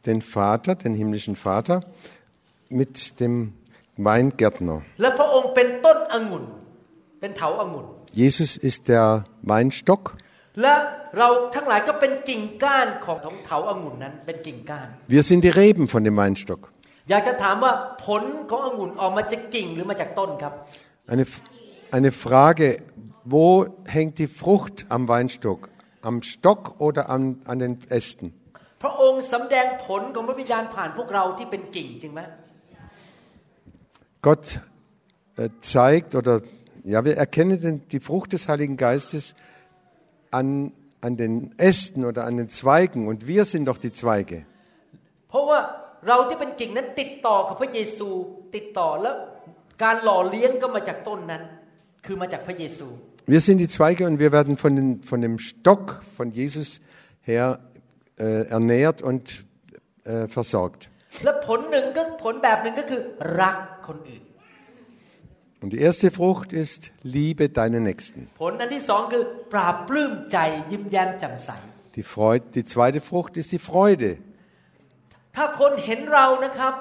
[0.05, 1.81] den Vater, den himmlischen Vater,
[2.69, 3.53] mit dem
[3.97, 4.81] Weingärtner.
[8.13, 10.17] Jesus ist der Weinstock.
[15.07, 16.71] Wir sind die Reben von dem Weinstock.
[21.07, 21.25] Eine,
[21.91, 22.77] eine Frage,
[23.23, 25.69] wo hängt die Frucht am Weinstock?
[26.01, 28.33] Am Stock oder an, an den Ästen?
[28.82, 32.22] พระองค์สำแดงผลของพระวิญญาณผ่านพวกเราที่เป็นกิ่งจริงไหม
[34.28, 34.46] Gott
[35.38, 36.42] äh, zeigt oder
[36.84, 39.34] ja, wir erkennen den, die Frucht des Heiligen Geistes
[40.30, 44.38] an, an den Ästen oder an den Zweigen und wir sind doch die Zweige.
[45.30, 45.60] เพราะว่า
[46.08, 48.08] เราที่เป็นกิ่งนั้นติดต่อกับพระเยซู
[48.54, 49.16] ติดต่อแล้ว
[49.82, 51.42] การหล่อเลี้ยงก็มาจากต้นนั้น
[52.04, 52.88] คือมาจากพระเยซู
[53.34, 55.84] Wir sind die Zweige und wir werden von, den, von dem Stock
[56.16, 56.68] von Jesus
[57.30, 57.46] her
[58.18, 59.44] äh, ernährt und
[60.04, 60.82] äh, versorgt.
[61.24, 63.00] และผลหนึ่งก็ผลแบบหนึ่งก็คือ
[63.40, 63.56] รัก
[63.88, 64.22] คนอื่น
[65.62, 68.20] Und die erste Frucht ist, liebe deinen Nächsten.
[68.42, 70.38] ผลอันที่สองคือปราบปลื้มใจ
[70.70, 71.50] ยิ้มแย้มแจ่มใส
[71.96, 74.10] Die, Freude, die zweite Frucht ist die Freude.
[75.36, 76.74] ถ้าคนเห็นเรานะครับ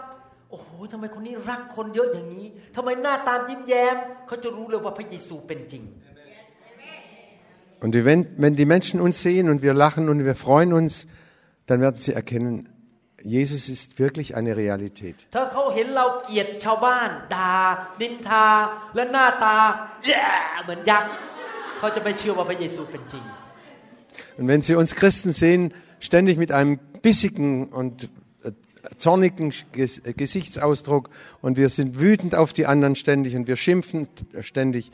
[0.50, 3.96] โอ้โหทำไมคนนี้รักคนเยอะอย่างนี้ทำไมหน้าตายิ้มแย้ม
[4.28, 5.84] เขาจะรู้เลยว่าพระเยซูเป็นจริง
[7.82, 11.08] Und wenn, wenn die Menschen uns sehen und wir lachen und wir freuen uns,
[11.67, 12.69] dann werden sie erkennen,
[13.23, 15.29] Jesus ist wirklich eine Realität.
[24.37, 28.11] Und wenn sie uns Christen sehen, ständig mit einem bissigen und
[28.43, 28.53] äh,
[28.99, 31.09] zornigen Gesichtsausdruck
[31.41, 34.09] und wir sind wütend auf die anderen ständig und wir schimpfen
[34.41, 34.93] ständig,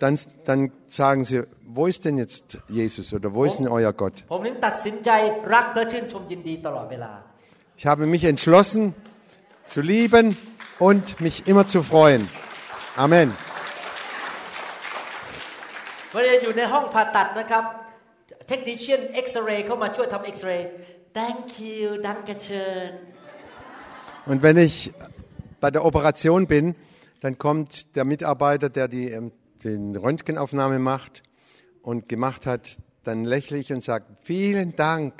[0.00, 4.16] dann, dann sagen Sie, wo ist denn jetzt Jesus oder wo ist denn euer Gott?
[4.32, 5.10] ผมถึงตัดสินใจ
[5.54, 7.12] รักและชื่นชมยินดีตลอดเวลา
[7.78, 8.82] Ich habe mich entschlossen
[9.72, 10.26] zu lieben
[10.86, 12.22] und mich immer zu freuen.
[13.04, 13.28] Amen.
[16.12, 17.64] เวลาอยู่ในห้องผ่าตัดนะครับ
[18.48, 20.68] เทคนิชเชียนเอ็กซเรย์เข้ามาช่วยทำเอ็กซเรย์
[21.18, 22.92] thank you danke schön
[24.30, 24.76] Und wenn ich
[25.62, 26.74] bei der Operation bin,
[27.22, 29.30] dann kommt der Mitarbeiter, der die ähm,
[29.64, 31.22] den Röntgenaufnahme macht
[31.82, 32.64] und gemacht hat,
[33.04, 35.14] dann lächle ich und sage, vielen Dank.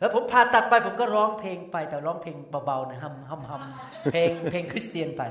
[0.00, 3.62] แล้วผมผ่าตัดไปผมก็ร้องเพลงไปแต่ร้องเพลงเบาๆนะฮัมฮัมฮัม
[4.12, 5.22] เพลงเพลงคริสเตียนไป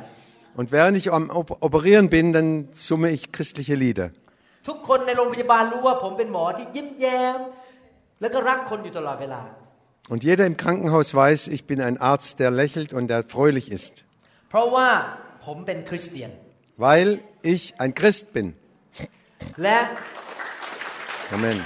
[0.59, 2.49] Und während ich am Op- Operieren bin, dann
[2.87, 4.07] summe ich christliche Lieder.
[4.67, 7.39] ทุกคนในโรงพยาบาลรู้ว่าผมเป็นหมอที่ยิ้มแย้ม
[8.21, 9.41] แล้วก็รักคนอยู่ตลอดเวลา
[10.11, 13.93] Und jeder im Krankenhaus weiß, ich bin ein Arzt, der lächelt und der fröhlich ist,
[14.49, 14.87] เพราะว่า
[15.45, 16.31] ผมเป็นคริสเตียน
[16.85, 17.09] weil
[17.53, 18.47] ich ein Christ bin.
[19.63, 19.77] และ
[21.35, 21.57] Amen.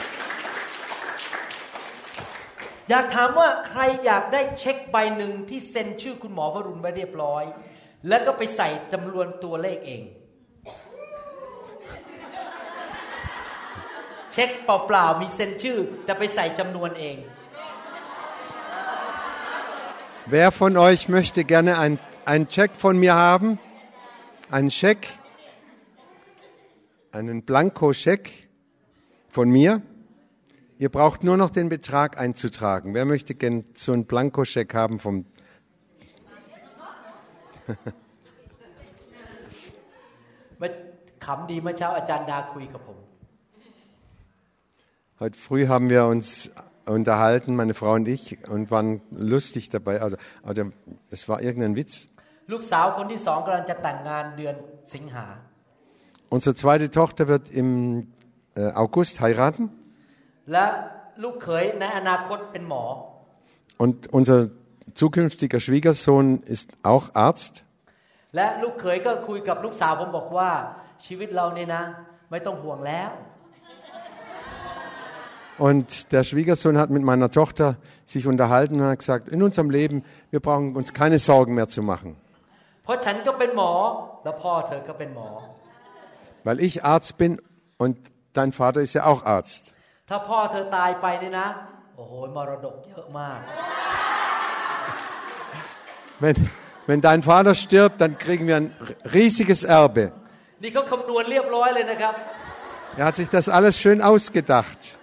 [2.89, 7.43] อยากถามว่าใครอยากได้เช็คใบหนึ่งที่เซ็นชื่อคุณหมอวรุณไว้เรียบร้อย
[8.07, 10.03] แล้วก็ไปใส่จำนวนตัวเลขเอง
[14.33, 17.17] เช็คเปล่าๆมีเซ็นชื่อ แต่ไปใส่จำนวนเอง
[20.35, 21.99] Wer von euch möchte gerne ein-
[22.31, 23.47] einen Check von mir haben?
[24.50, 25.08] einen Scheck,
[27.12, 28.48] einen Blankoscheck
[29.28, 29.82] von mir.
[30.78, 32.94] Ihr braucht nur noch den Betrag einzutragen.
[32.94, 35.26] Wer möchte gern so einen Blankoscheck haben vom
[45.20, 46.50] Heute früh haben wir uns
[46.86, 50.00] unterhalten, meine Frau und ich, und waren lustig dabei.
[50.00, 50.70] Also, also
[51.10, 52.08] das war irgendein Witz.
[56.30, 58.10] Unsere zweite Tochter wird im
[58.56, 59.68] äh, August heiraten.
[63.76, 64.48] Und unser
[64.94, 67.64] zukünftiger Schwiegersohn ist auch Arzt.
[75.58, 80.02] Und der Schwiegersohn hat mit meiner Tochter sich unterhalten und hat gesagt, in unserem Leben,
[80.30, 82.16] wir brauchen uns keine Sorgen mehr zu machen.
[86.44, 87.38] Weil ich Arzt bin
[87.76, 87.98] und
[88.32, 89.74] dein Vater ist ja auch Arzt.
[96.20, 96.50] Wenn,
[96.86, 98.74] wenn dein Vater stirbt, dann kriegen wir ein
[99.12, 100.12] riesiges Erbe.
[102.96, 104.96] Er hat sich das alles schön ausgedacht.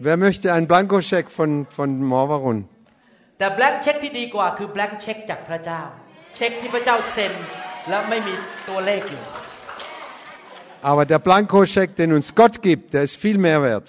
[0.00, 2.68] Wer möchte einen Blankoscheck von, von Morvarun?
[3.37, 5.81] แต่ blank check ที่ดีกว่าคือ blank check จากพระเจ้า
[6.35, 7.33] เช็คที่พระเจ้าเซ็น
[7.89, 8.33] แล้วไม่มี
[8.69, 9.23] ตัวเลขอยู่
[10.89, 13.87] Aber der Blankoscheck, den uns Gott gibt, der ist viel mehr wert.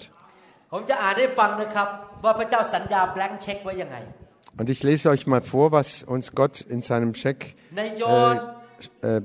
[0.71, 1.87] ผมจะอ่านให้ฟังนะครับ
[2.25, 3.97] ว่าพระเจ้าสัญญา blank check ไว้ยังไง
[4.59, 7.39] Und ich lese euch mal vor, was uns Gott in seinem Scheck
[7.77, 8.35] ในยอห์น
[9.01, 9.21] äh, äh,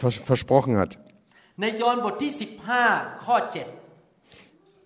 [0.00, 0.92] vers versprochen hat.
[1.60, 2.32] ในยอห์นบทที่
[2.78, 3.36] 15 ข้อ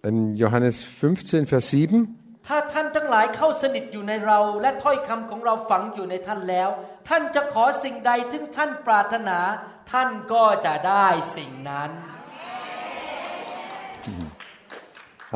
[0.09, 2.16] In Johannes 15, Vers 7.
[2.47, 6.69] 7 ถ้าท่านทั้งหลายเข้าสนิทอยู่ในเรา และถ้อยคำของเราฝังอยู่ในท่านแล้ว
[7.09, 9.39] ท่านจะขอสิ่งใดที่ท่านปรารถนา
[9.93, 11.91] ท่านก็จะได้สิ่งนั้น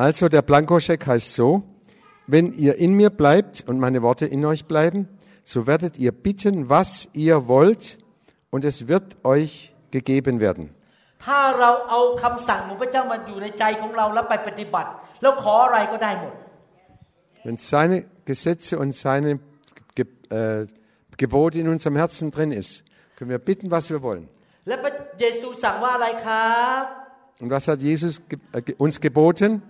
[0.04, 1.62] Also der Blankoscheck heißt so,
[2.26, 5.08] wenn ihr in mir bleibt und meine Worte in euch bleiben,
[5.42, 7.96] so werdet ihr bitten, was ihr wollt,
[8.50, 10.74] und es wird euch gegeben werden.
[11.24, 12.76] ถ้าเราเอาคำสั่งของ
[17.43, 19.39] Wenn seine Gesetze und seine
[19.95, 20.67] Ge äh,
[21.17, 22.83] Gebote in unserem Herzen drin ist,
[23.15, 24.27] können wir bitten, was wir wollen.
[27.39, 29.61] Und was hat Jesus ge äh, uns geboten?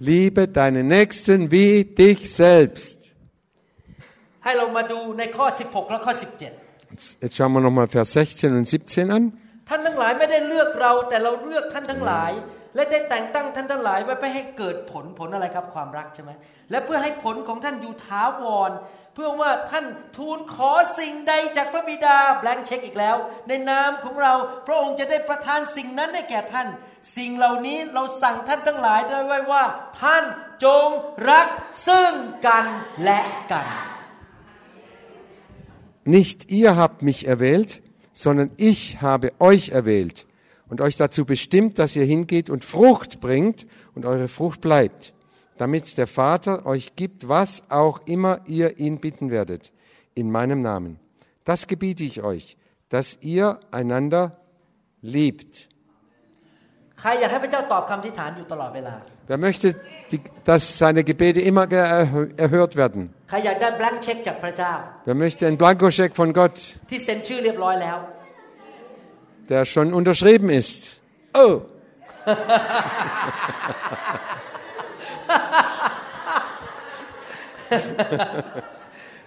[0.00, 3.14] Liebe deinen Nächsten wie dich selbst.
[7.20, 9.38] Jetzt schauen wir nochmal Vers 16 und 17 an.
[9.68, 12.32] ท่านทั้งหลายไม่ได้เลือกเรา แต่เราเลือกท่านทั้งหลาย
[12.74, 16.30] และได้แต่งตั้งท่านทั้งหลายไว้เพื่อให้เกิดผลผลอะไรครับความรักใช่ไหม
[16.70, 18.70] และเพื่อให้ผลของท่านอยู่ถาวร
[19.14, 23.16] เพื่อว่าท่านทูลขอสิ่งใดจากพระบิดาแบงเช็คอีกแล้ว
[23.48, 24.34] ในนามของเรา
[24.66, 26.68] พระองค์จะได้ประทานสิ่งนั้นให้แก่ท่าน
[27.16, 29.64] สิ่งเหล่านี้เราสั่งท่านทั้งหลายได้ไว้ว่า
[30.02, 30.24] ท่าน
[30.64, 30.88] จง
[31.30, 31.48] รัก
[31.86, 32.12] ซึ่ง
[32.46, 32.64] กัน
[33.04, 33.20] และ
[33.52, 33.66] กัน
[36.16, 37.70] nicht ihr habt mich erwählt,
[38.14, 40.26] sondern ich habe euch erwählt
[40.68, 45.12] und euch dazu bestimmt, dass ihr hingeht und Frucht bringt und eure Frucht bleibt,
[45.58, 49.72] damit der Vater euch gibt, was auch immer ihr ihn bitten werdet,
[50.14, 50.98] in meinem Namen.
[51.44, 52.56] Das gebiete ich euch,
[52.88, 54.38] dass ihr einander
[55.02, 55.68] liebt.
[59.26, 59.74] Wer möchte
[60.11, 63.01] die, dass seine Gebete immer ge- erhö- erhört werden?
[63.29, 64.73] ใครอยากได้ blank check จากพระเจ้า
[65.07, 66.55] Wer möchte einen Blankoscheck von Gott,
[66.89, 67.97] ที่เซ็นชื่อเรียบร้อยแล้ว
[69.51, 70.81] der schon unterschrieben ist?
[71.41, 71.53] Oh,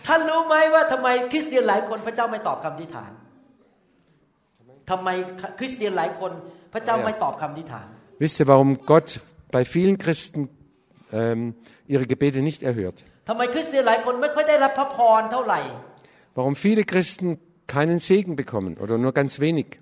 [0.06, 3.10] ท่านรู้ไหมว่าทำไมคริสเตียนหลายคนพระเจ้าไม่ตอบคำอธิษฐาน
[4.90, 5.08] ทำไม
[5.58, 6.32] คริสเตียนหลายคน
[6.72, 7.86] พระเจ้าไม่ตอบคำอธิษฐาน
[8.22, 9.08] wisst ihr, warum Gott
[9.54, 10.40] bei vielen Christen
[11.11, 11.55] ähm,
[11.87, 13.03] ihre Gebete nicht erhört.
[16.35, 19.79] Warum viele Christen keinen Segen bekommen oder nur ganz wenig.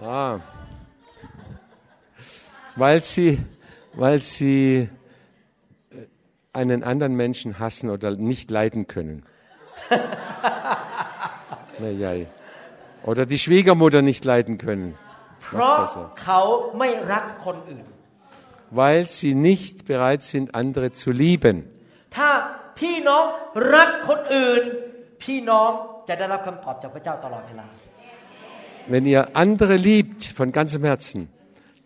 [0.00, 0.40] Ah.
[2.74, 3.38] Weil sie,
[3.94, 4.88] weil sie
[5.90, 6.06] äh,
[6.52, 9.24] einen anderen Menschen hassen oder nicht leiden können.
[13.09, 14.87] Oder die Schwiegermutter nicht leiden können,
[15.43, 16.05] เพราะ besser.
[16.23, 16.41] เขา
[16.79, 17.85] ไม่รักคนอื่น
[18.81, 21.55] weil sie nicht bereit sind, andere zu lieben.
[22.15, 22.29] ถ้า
[22.79, 23.23] พี่น้อง
[23.75, 24.63] รักคนอื่น
[25.23, 25.71] พี่น้อง
[26.07, 27.67] จะได้รับคำตอบจากพระเจ้าตลอดเวลา
[28.93, 31.19] Wenn ihr andere liebt von ganzem Herzen,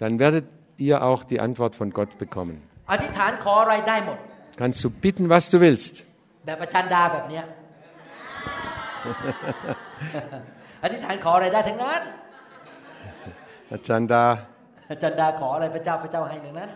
[0.01, 0.45] dann werdet
[0.87, 2.57] ihr auch die Antwort von Gott bekommen.
[2.91, 4.19] อธิษฐานขออะไรได้หมด
[4.61, 5.93] Kannst du bitten, was du willst.
[6.45, 7.43] แบบอาจารย์ดาแบบเนี้ย
[10.83, 12.01] อธิษฐานขออะไรได้ทั้งนั้น
[13.75, 14.23] Ajanda,
[14.91, 16.69] อาจารย์ดาขออะไรพระเจ้าพระเจ้าให้ทั้งนั้น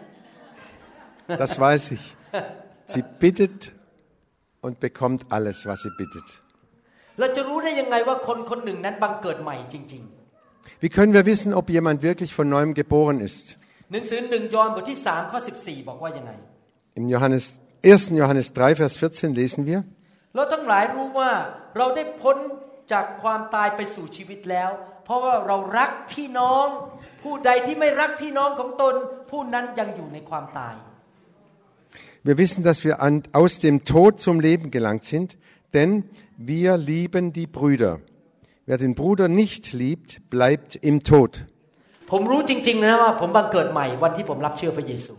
[1.42, 2.06] das weiß ich.
[2.94, 3.72] Sie bittet
[4.66, 6.28] und bekommt alles, was sie bittet.
[7.20, 10.04] เราจะรู้ได้ยังไงว่าคนคนหนึ่งนั้นบังเกิดใหม่จริง
[10.84, 13.46] Wie können wir wissen, ob jemand wirklich von neuem geboren ist?
[13.70, 16.32] ๆ หนังสือหนึ่งยอห์นบทที่3ข้อ14 บอกว่ายังไง
[17.00, 17.46] Im Johannes,
[17.84, 18.20] 1.
[18.22, 19.80] Johannes 3, Vers 14 lesen wir,
[20.36, 21.32] เราทั้งหลายรู้ว่า
[21.78, 22.38] เราได้พ้น
[22.92, 24.70] จากความตายไปสู่ชีวิตแล้ว
[25.06, 26.66] เพราะว่าเรารักพี่น้อง
[27.24, 28.96] ผู้ใดที่ไม่รักพี่น้องของตน
[29.30, 30.76] ผู้นั้นยังอยู่ในความตาย
[32.28, 35.38] wir wissen, dass wir an, aus dem Tod zum Leben gelangt sind,
[35.74, 36.04] denn
[36.38, 38.00] wir lieben die Brüder.
[38.66, 41.32] Wer den Bruder nicht liebt, bleibt im Tod.
[42.12, 45.14] ผมรู้จริงๆนะว่าผมบังเกิดใหม่วันที่ผมรับเชื่อพระเยซู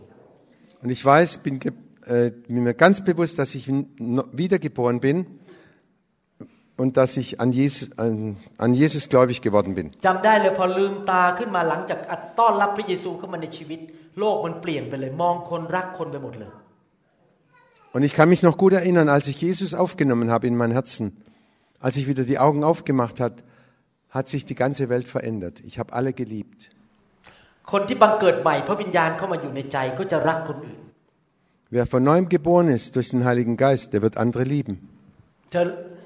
[0.83, 1.73] Und ich weiß, bin, ge-
[2.07, 5.17] äh, bin mir ganz bewusst, dass ich no- wiedergeboren bin
[6.76, 9.92] und dass ich an Jesus, an, an Jesus gläubig geworden bin.
[17.92, 21.16] Und ich kann mich noch gut erinnern, als ich Jesus aufgenommen habe in mein Herzen,
[21.80, 23.36] als ich wieder die Augen aufgemacht habe,
[24.10, 25.60] hat sich die ganze Welt verändert.
[25.64, 26.70] Ich habe alle geliebt.
[31.68, 34.88] Wer von neuem geboren ist durch den Heiligen Geist, der wird andere lieben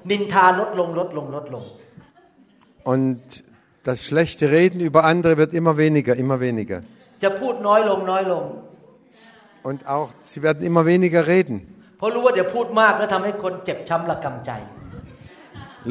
[0.10, 1.64] นินทาลดลงลดลงลดลง
[2.92, 3.22] Und
[3.88, 6.78] das schlechte Reden über andere wird immer weniger, immer weniger.
[7.22, 8.44] จะพูดน้อยลงน้อยลง
[9.68, 11.56] Und auch, sie werden immer weniger reden.
[11.98, 14.52] เพราะรู้ว่าเดี๋ยวพูดมากแล้วทำให้คนเจ็บช้ำระกำใจ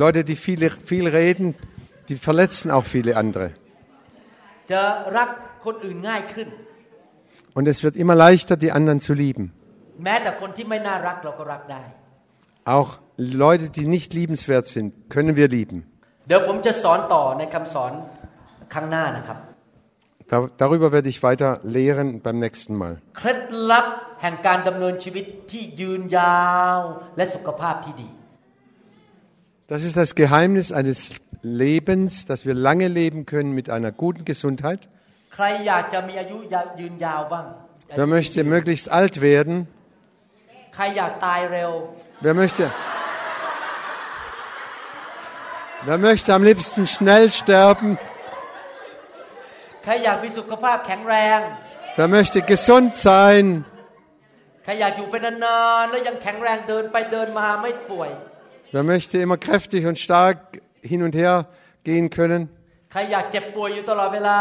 [0.03, 1.55] Leute, die viel, viel reden,
[2.09, 3.47] die verletzen auch viele andere.
[4.71, 4.81] จะ
[5.17, 5.29] รัก
[5.65, 6.47] คนอื่นง่ายขึ้น
[7.57, 9.45] Und es wird immer leichter, die anderen zu lieben.
[10.03, 11.83] แม้แต่คนที่ไม่น่ารักเราก็รักได้
[12.75, 15.77] Auch Leute, die nicht liebenswert sind, können wir lieben.
[16.27, 17.91] เดี๋ยวผมจะสอนต่อในคำสอน
[18.73, 19.39] ข้างหน้านะครับ
[20.31, 22.93] Da, darüber werde ich weiter lehren beim nächsten Mal.
[23.17, 23.39] เคล็ด
[23.71, 23.87] ลับ
[24.21, 26.79] แห่งการดำเนินชีวิตที่ยืนยาว
[27.17, 28.09] และสุขภาพที่ดี
[29.71, 30.99] Das ist das Geheimnis eines
[31.63, 34.81] Lebens, dass wir lange leben können mit einer guten Gesundheit.
[35.35, 36.37] ใครอยากจะมีอายุ
[36.79, 37.45] ยืนยาวบ้าง
[37.99, 39.55] Wer möchte möglichst alt werden?
[40.75, 41.71] ใครอยากตายเร็ว
[42.25, 42.63] Wer möchte,
[45.87, 47.89] wer möchte am liebsten schnell sterben?
[49.83, 51.39] ใครอยากมีสุขภาพแข็งแรง
[51.97, 53.45] Wer möchte gesund sein?
[54.63, 58.09] ใครอยากอยู่เป็นนานๆแล้วยังแข็งแรงเดินไปเดินมาไม่ป่วย
[58.73, 60.37] Wer möchte immer kräftig und stark
[60.91, 61.35] hin und her
[61.87, 62.41] gehen können?
[62.91, 64.39] ใครอยากเจ็บป่วยอยู่ตลอดเวลา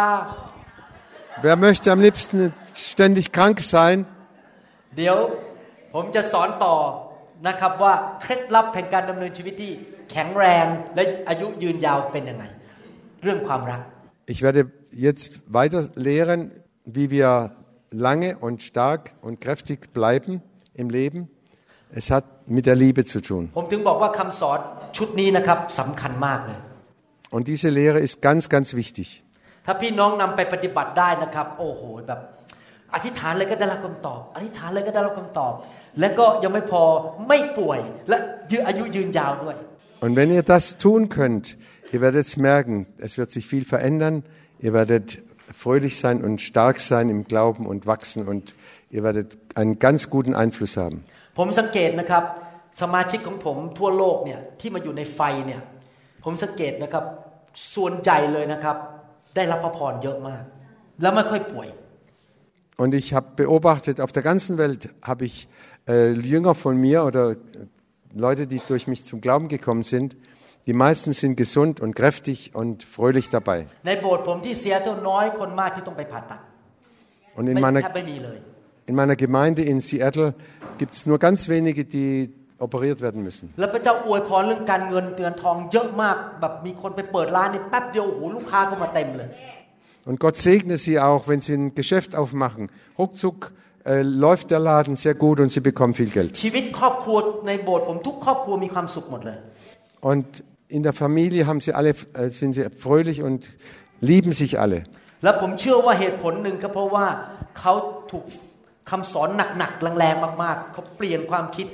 [1.45, 2.39] Wer möchte am liebsten
[2.91, 3.97] ständig krank sein?
[4.97, 5.17] เดี๋ยว
[5.95, 6.77] ผมจะสอนต่อ
[7.47, 9.73] นะครับว่าเคล็ดลับแห่งการดำเนินชีวิตที่
[10.11, 12.45] แข็งแรงและอายุยืนยาวเป็นยังไง
[13.23, 13.81] เรื่องความรัก
[14.35, 14.61] Ich werde
[15.09, 16.41] jetzt weiter lehren,
[16.97, 17.31] wie wir
[18.07, 20.33] lange und stark und kräftig bleiben
[20.83, 21.21] im Leben,
[22.01, 22.25] es hat
[22.57, 23.43] mit der Liebe zu tun.
[23.57, 24.59] ผมถึงบอกว่าคำสอน
[24.97, 26.59] ชุดนี้นะครับสำคัญมากเลย
[27.35, 29.09] Und diese Lehre ist ganz, ganz wichtig.
[29.67, 32.21] ถ้าพี่น้องนำไปปฏิบัติได้นะครับ โอ้โหแบบ
[32.95, 35.53] อธิษฐานเลยก็ได้รับคำตอบ อธิษฐานเลยก็ได้รับคำตอบ
[36.01, 36.83] และก็ยังไม่พอ
[37.29, 38.17] ไม่ป่วยและ
[38.51, 39.57] ยืนอายุยืนยาวด้วย
[40.05, 41.47] Und wenn ihr das tun könnt,
[41.95, 44.17] ihr werdet es merken, es wird sich viel verändern,
[44.67, 45.07] ihr werdet
[45.63, 48.55] fröhlich sein und stark sein im Glauben und wachsen und
[48.91, 50.99] ihr werdet einen ganz guten Einfluss haben.
[51.39, 52.25] ผมสังเกตนะครับ
[52.83, 55.61] สมาชิกของผมทั่วโลกเนี่ยที่มาอยู่ในไฟเนี่ย
[56.25, 57.05] ผมสังเกตนะครับ
[57.75, 58.77] ส่วนใหญ่เลยนะครับ
[59.37, 60.43] ได้รับพระพรเยอะมาก
[61.03, 61.69] แล้วไม่ค่อยป่วย
[62.83, 65.37] Und ich habe beobachtet, auf der ganzen Welt habe ich
[65.89, 67.37] äh, Jünger von mir oder äh,
[68.15, 70.17] Leute, die durch mich zum Glauben gekommen sind.
[70.67, 73.59] Die meisten sind gesund und kräftig und fröhlich dabei.
[73.87, 76.41] ในโบสถ์ผมที่เซียเท่าน้อยคนมากที่ต้องไปผ่าตัด
[77.39, 78.39] Und in ไม่ meiner, แทบไม่มีเลย
[78.91, 80.29] in meiner Gemeinde in Seattle
[80.81, 82.11] gibt es nur ganz wenige, die
[82.67, 83.47] operiert werden müssen.
[83.61, 89.29] แล้วพระเจ้าอวยพรเรื่องการเงินเงินทองเยอะมาก แบบมีคนไปเปิดร้านนี่แป๊บเดียวโอ้โหลูกค้าก็มาเต็มเลย
[90.09, 92.65] Und Gott segne sie auch, wenn sie ein Geschäft aufmachen.
[92.99, 93.53] Ruckzuck
[93.89, 96.31] äh, läuft der Laden sehr gut und sie bekommen viel Geld.
[96.43, 99.39] ชีวิตครอบครัวในโบสถ์ผมทุกครอบครัวมีความสุขหมดเลย
[100.11, 100.27] Und
[100.77, 103.41] in der Familie haben sie alle, äh, sind sie fröhlich und
[104.11, 104.81] lieben sich alle.
[105.25, 107.07] แล้วผมเชื่อว่าเหตุผลหนึ่งก็เพราะว่า
[107.59, 107.75] เขา
[108.11, 108.25] ถูก
[108.91, 111.67] คำสอนหนักๆแรงๆมากๆเขาเปลี่ยนความคิด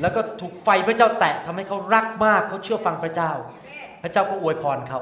[0.00, 3.32] แล้วก็ถูกไฟพระเจ้าแตะทำให้เขารักมากเขาเชื่อฟังพระเจ้า
[4.04, 5.00] พระเจ้าก็อวยพรเขา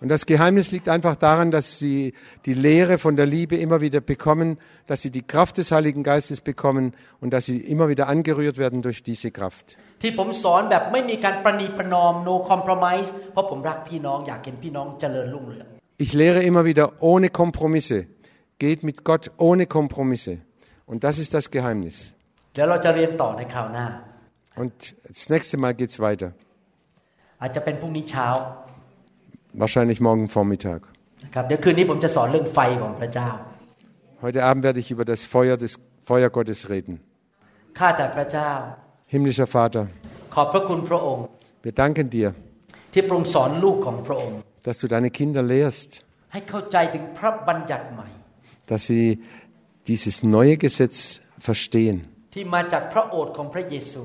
[0.00, 1.98] Und das Geheimnis liegt einfach daran, dass sie
[2.46, 4.48] die Lehre von der Liebe immer wieder bekommen,
[4.86, 8.80] dass sie die Kraft des Heiligen Geistes bekommen und dass sie immer wieder angerührt werden
[8.86, 9.66] durch diese Kraft.
[10.02, 15.66] ที่ผมสอนแบบไม่มีการประนีประนอม no compromise เพราะผมรักพี่น้องอยากเห็นพี่น้องเจริญรุ่งเรือง
[16.04, 17.98] Ich lehre immer wieder ohne Kompromisse.
[18.64, 20.34] Geht mit Gott ohne Kompromisse.
[20.90, 21.96] Und das ist das Geheimnis.
[22.54, 23.86] เดี๋ยวเราจะเรียนต่อในคราวหน้า
[24.60, 24.74] Und
[25.16, 26.28] das nächste Mal geht's weiter.
[27.42, 28.28] อาจจะเป็นพรุ่งนี้เช้า
[29.62, 30.80] Wahrscheinlich morgen Vormittag.
[31.24, 33.28] นะครับเดี๋ยวคืนนี้ผมจะสอนเรื่องไฟของพระเจ้า
[34.24, 35.72] Heute Abend werde ich über das Feuer des
[36.08, 36.94] Feuer Gottes reden.
[37.78, 38.50] ข้าแต่พระเจ้า
[39.12, 39.84] Himmlischer Vater,
[40.34, 41.22] ขอบพระคุณพระองค์
[41.64, 42.28] wir danken dir,
[42.92, 45.90] ที่พระองค์สอนลูกของพระองค์ dass du deine Kinder lehrst,
[46.32, 48.08] ให้เข้าใจถึงพระบัญญัติใหม่
[48.70, 49.04] dass sie
[49.90, 50.98] dieses neue Gesetz
[51.46, 51.96] verstehen,
[52.34, 54.02] ที่มาจากพระโอษฐ์ของพระเยซู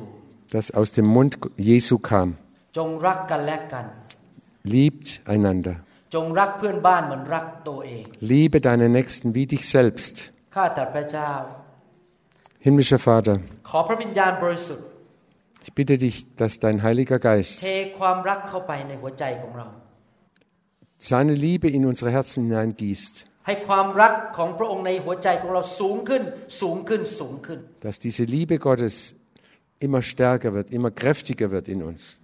[0.55, 1.31] das aus dem Mund
[1.71, 2.27] Jesu kam.
[2.77, 3.85] จงรักกันและกัน
[4.73, 5.75] Liebt einander.
[6.13, 10.15] จงรักเพื่อนบ้านเหมือนรักตัวเอง Liebe deinen Nächsten wie dich selbst.
[10.55, 11.31] ข้าแต่พระเจ้า
[12.65, 13.35] Himmlischer Vater,
[13.69, 14.85] ขอพระวิญญาณบริสุทธิ์
[15.65, 17.53] ich bitte dich, dass dein Heiliger เท Geist
[17.99, 19.67] ความรักเข้าไปในหัวใจของเรา
[21.09, 23.13] seine Liebe in unsere Herzen hineingießt,
[23.47, 26.23] ให้ความรักของพระองค์ในหัวใจของเราสูงขึ้น
[26.61, 28.95] สูงขึ้นสูงขึ้น dass diese Liebe Gottes
[29.80, 32.20] immer stärker wird, immer kräftiger wird in uns.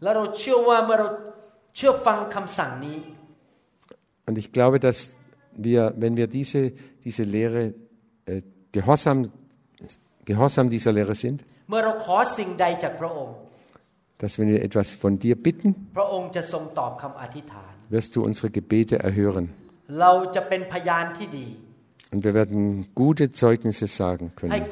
[4.26, 5.16] Und ich glaube, dass
[5.56, 6.72] wir, wenn wir diese,
[7.04, 7.74] diese Lehre
[8.26, 8.42] äh,
[8.72, 9.30] gehorsam,
[10.24, 11.44] gehorsam dieser Lehre sind,
[14.18, 15.90] dass wenn wir etwas von dir bitten,
[17.90, 19.50] wirst du unsere Gebete erhören.
[22.14, 24.70] Und wir werden gute Zeugnisse sagen können,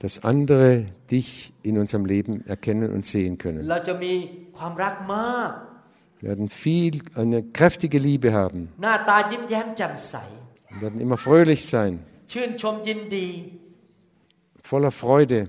[0.00, 3.66] dass andere dich in unserem Leben erkennen und sehen können.
[3.66, 3.88] Wir
[6.20, 8.74] werden viel, eine kräftige Liebe haben.
[8.76, 8.90] Wir
[10.82, 12.00] werden immer fröhlich sein,
[14.62, 15.48] voller Freude,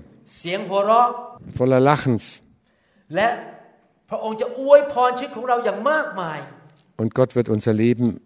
[1.54, 2.42] voller Lachens.
[6.96, 8.20] Und Gott wird unser Leben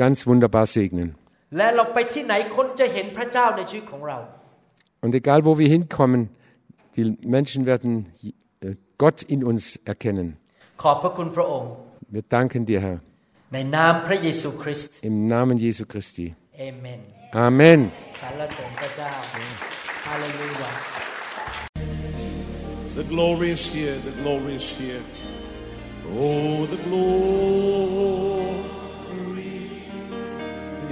[0.00, 1.14] ganz wunderbar segnen.
[5.02, 6.30] Und egal wo wir hinkommen,
[6.96, 8.06] die Menschen werden
[8.62, 10.38] äh, Gott in uns erkennen.
[12.08, 13.00] Wir danken dir, Herr.
[15.02, 16.34] Im Namen Jesu Christi.
[16.58, 17.00] Amen.
[17.32, 17.92] Amen.
[22.96, 25.02] The glory is here, the glory is here.
[26.18, 28.79] Oh, the glory.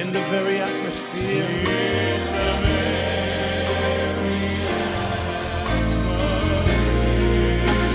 [0.00, 1.44] In the very atmosphere.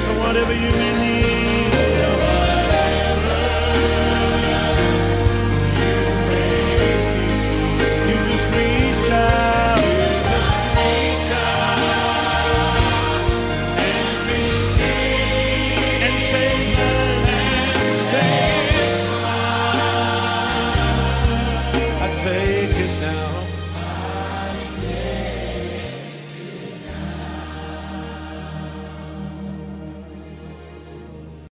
[0.02, 1.55] So whatever you may need.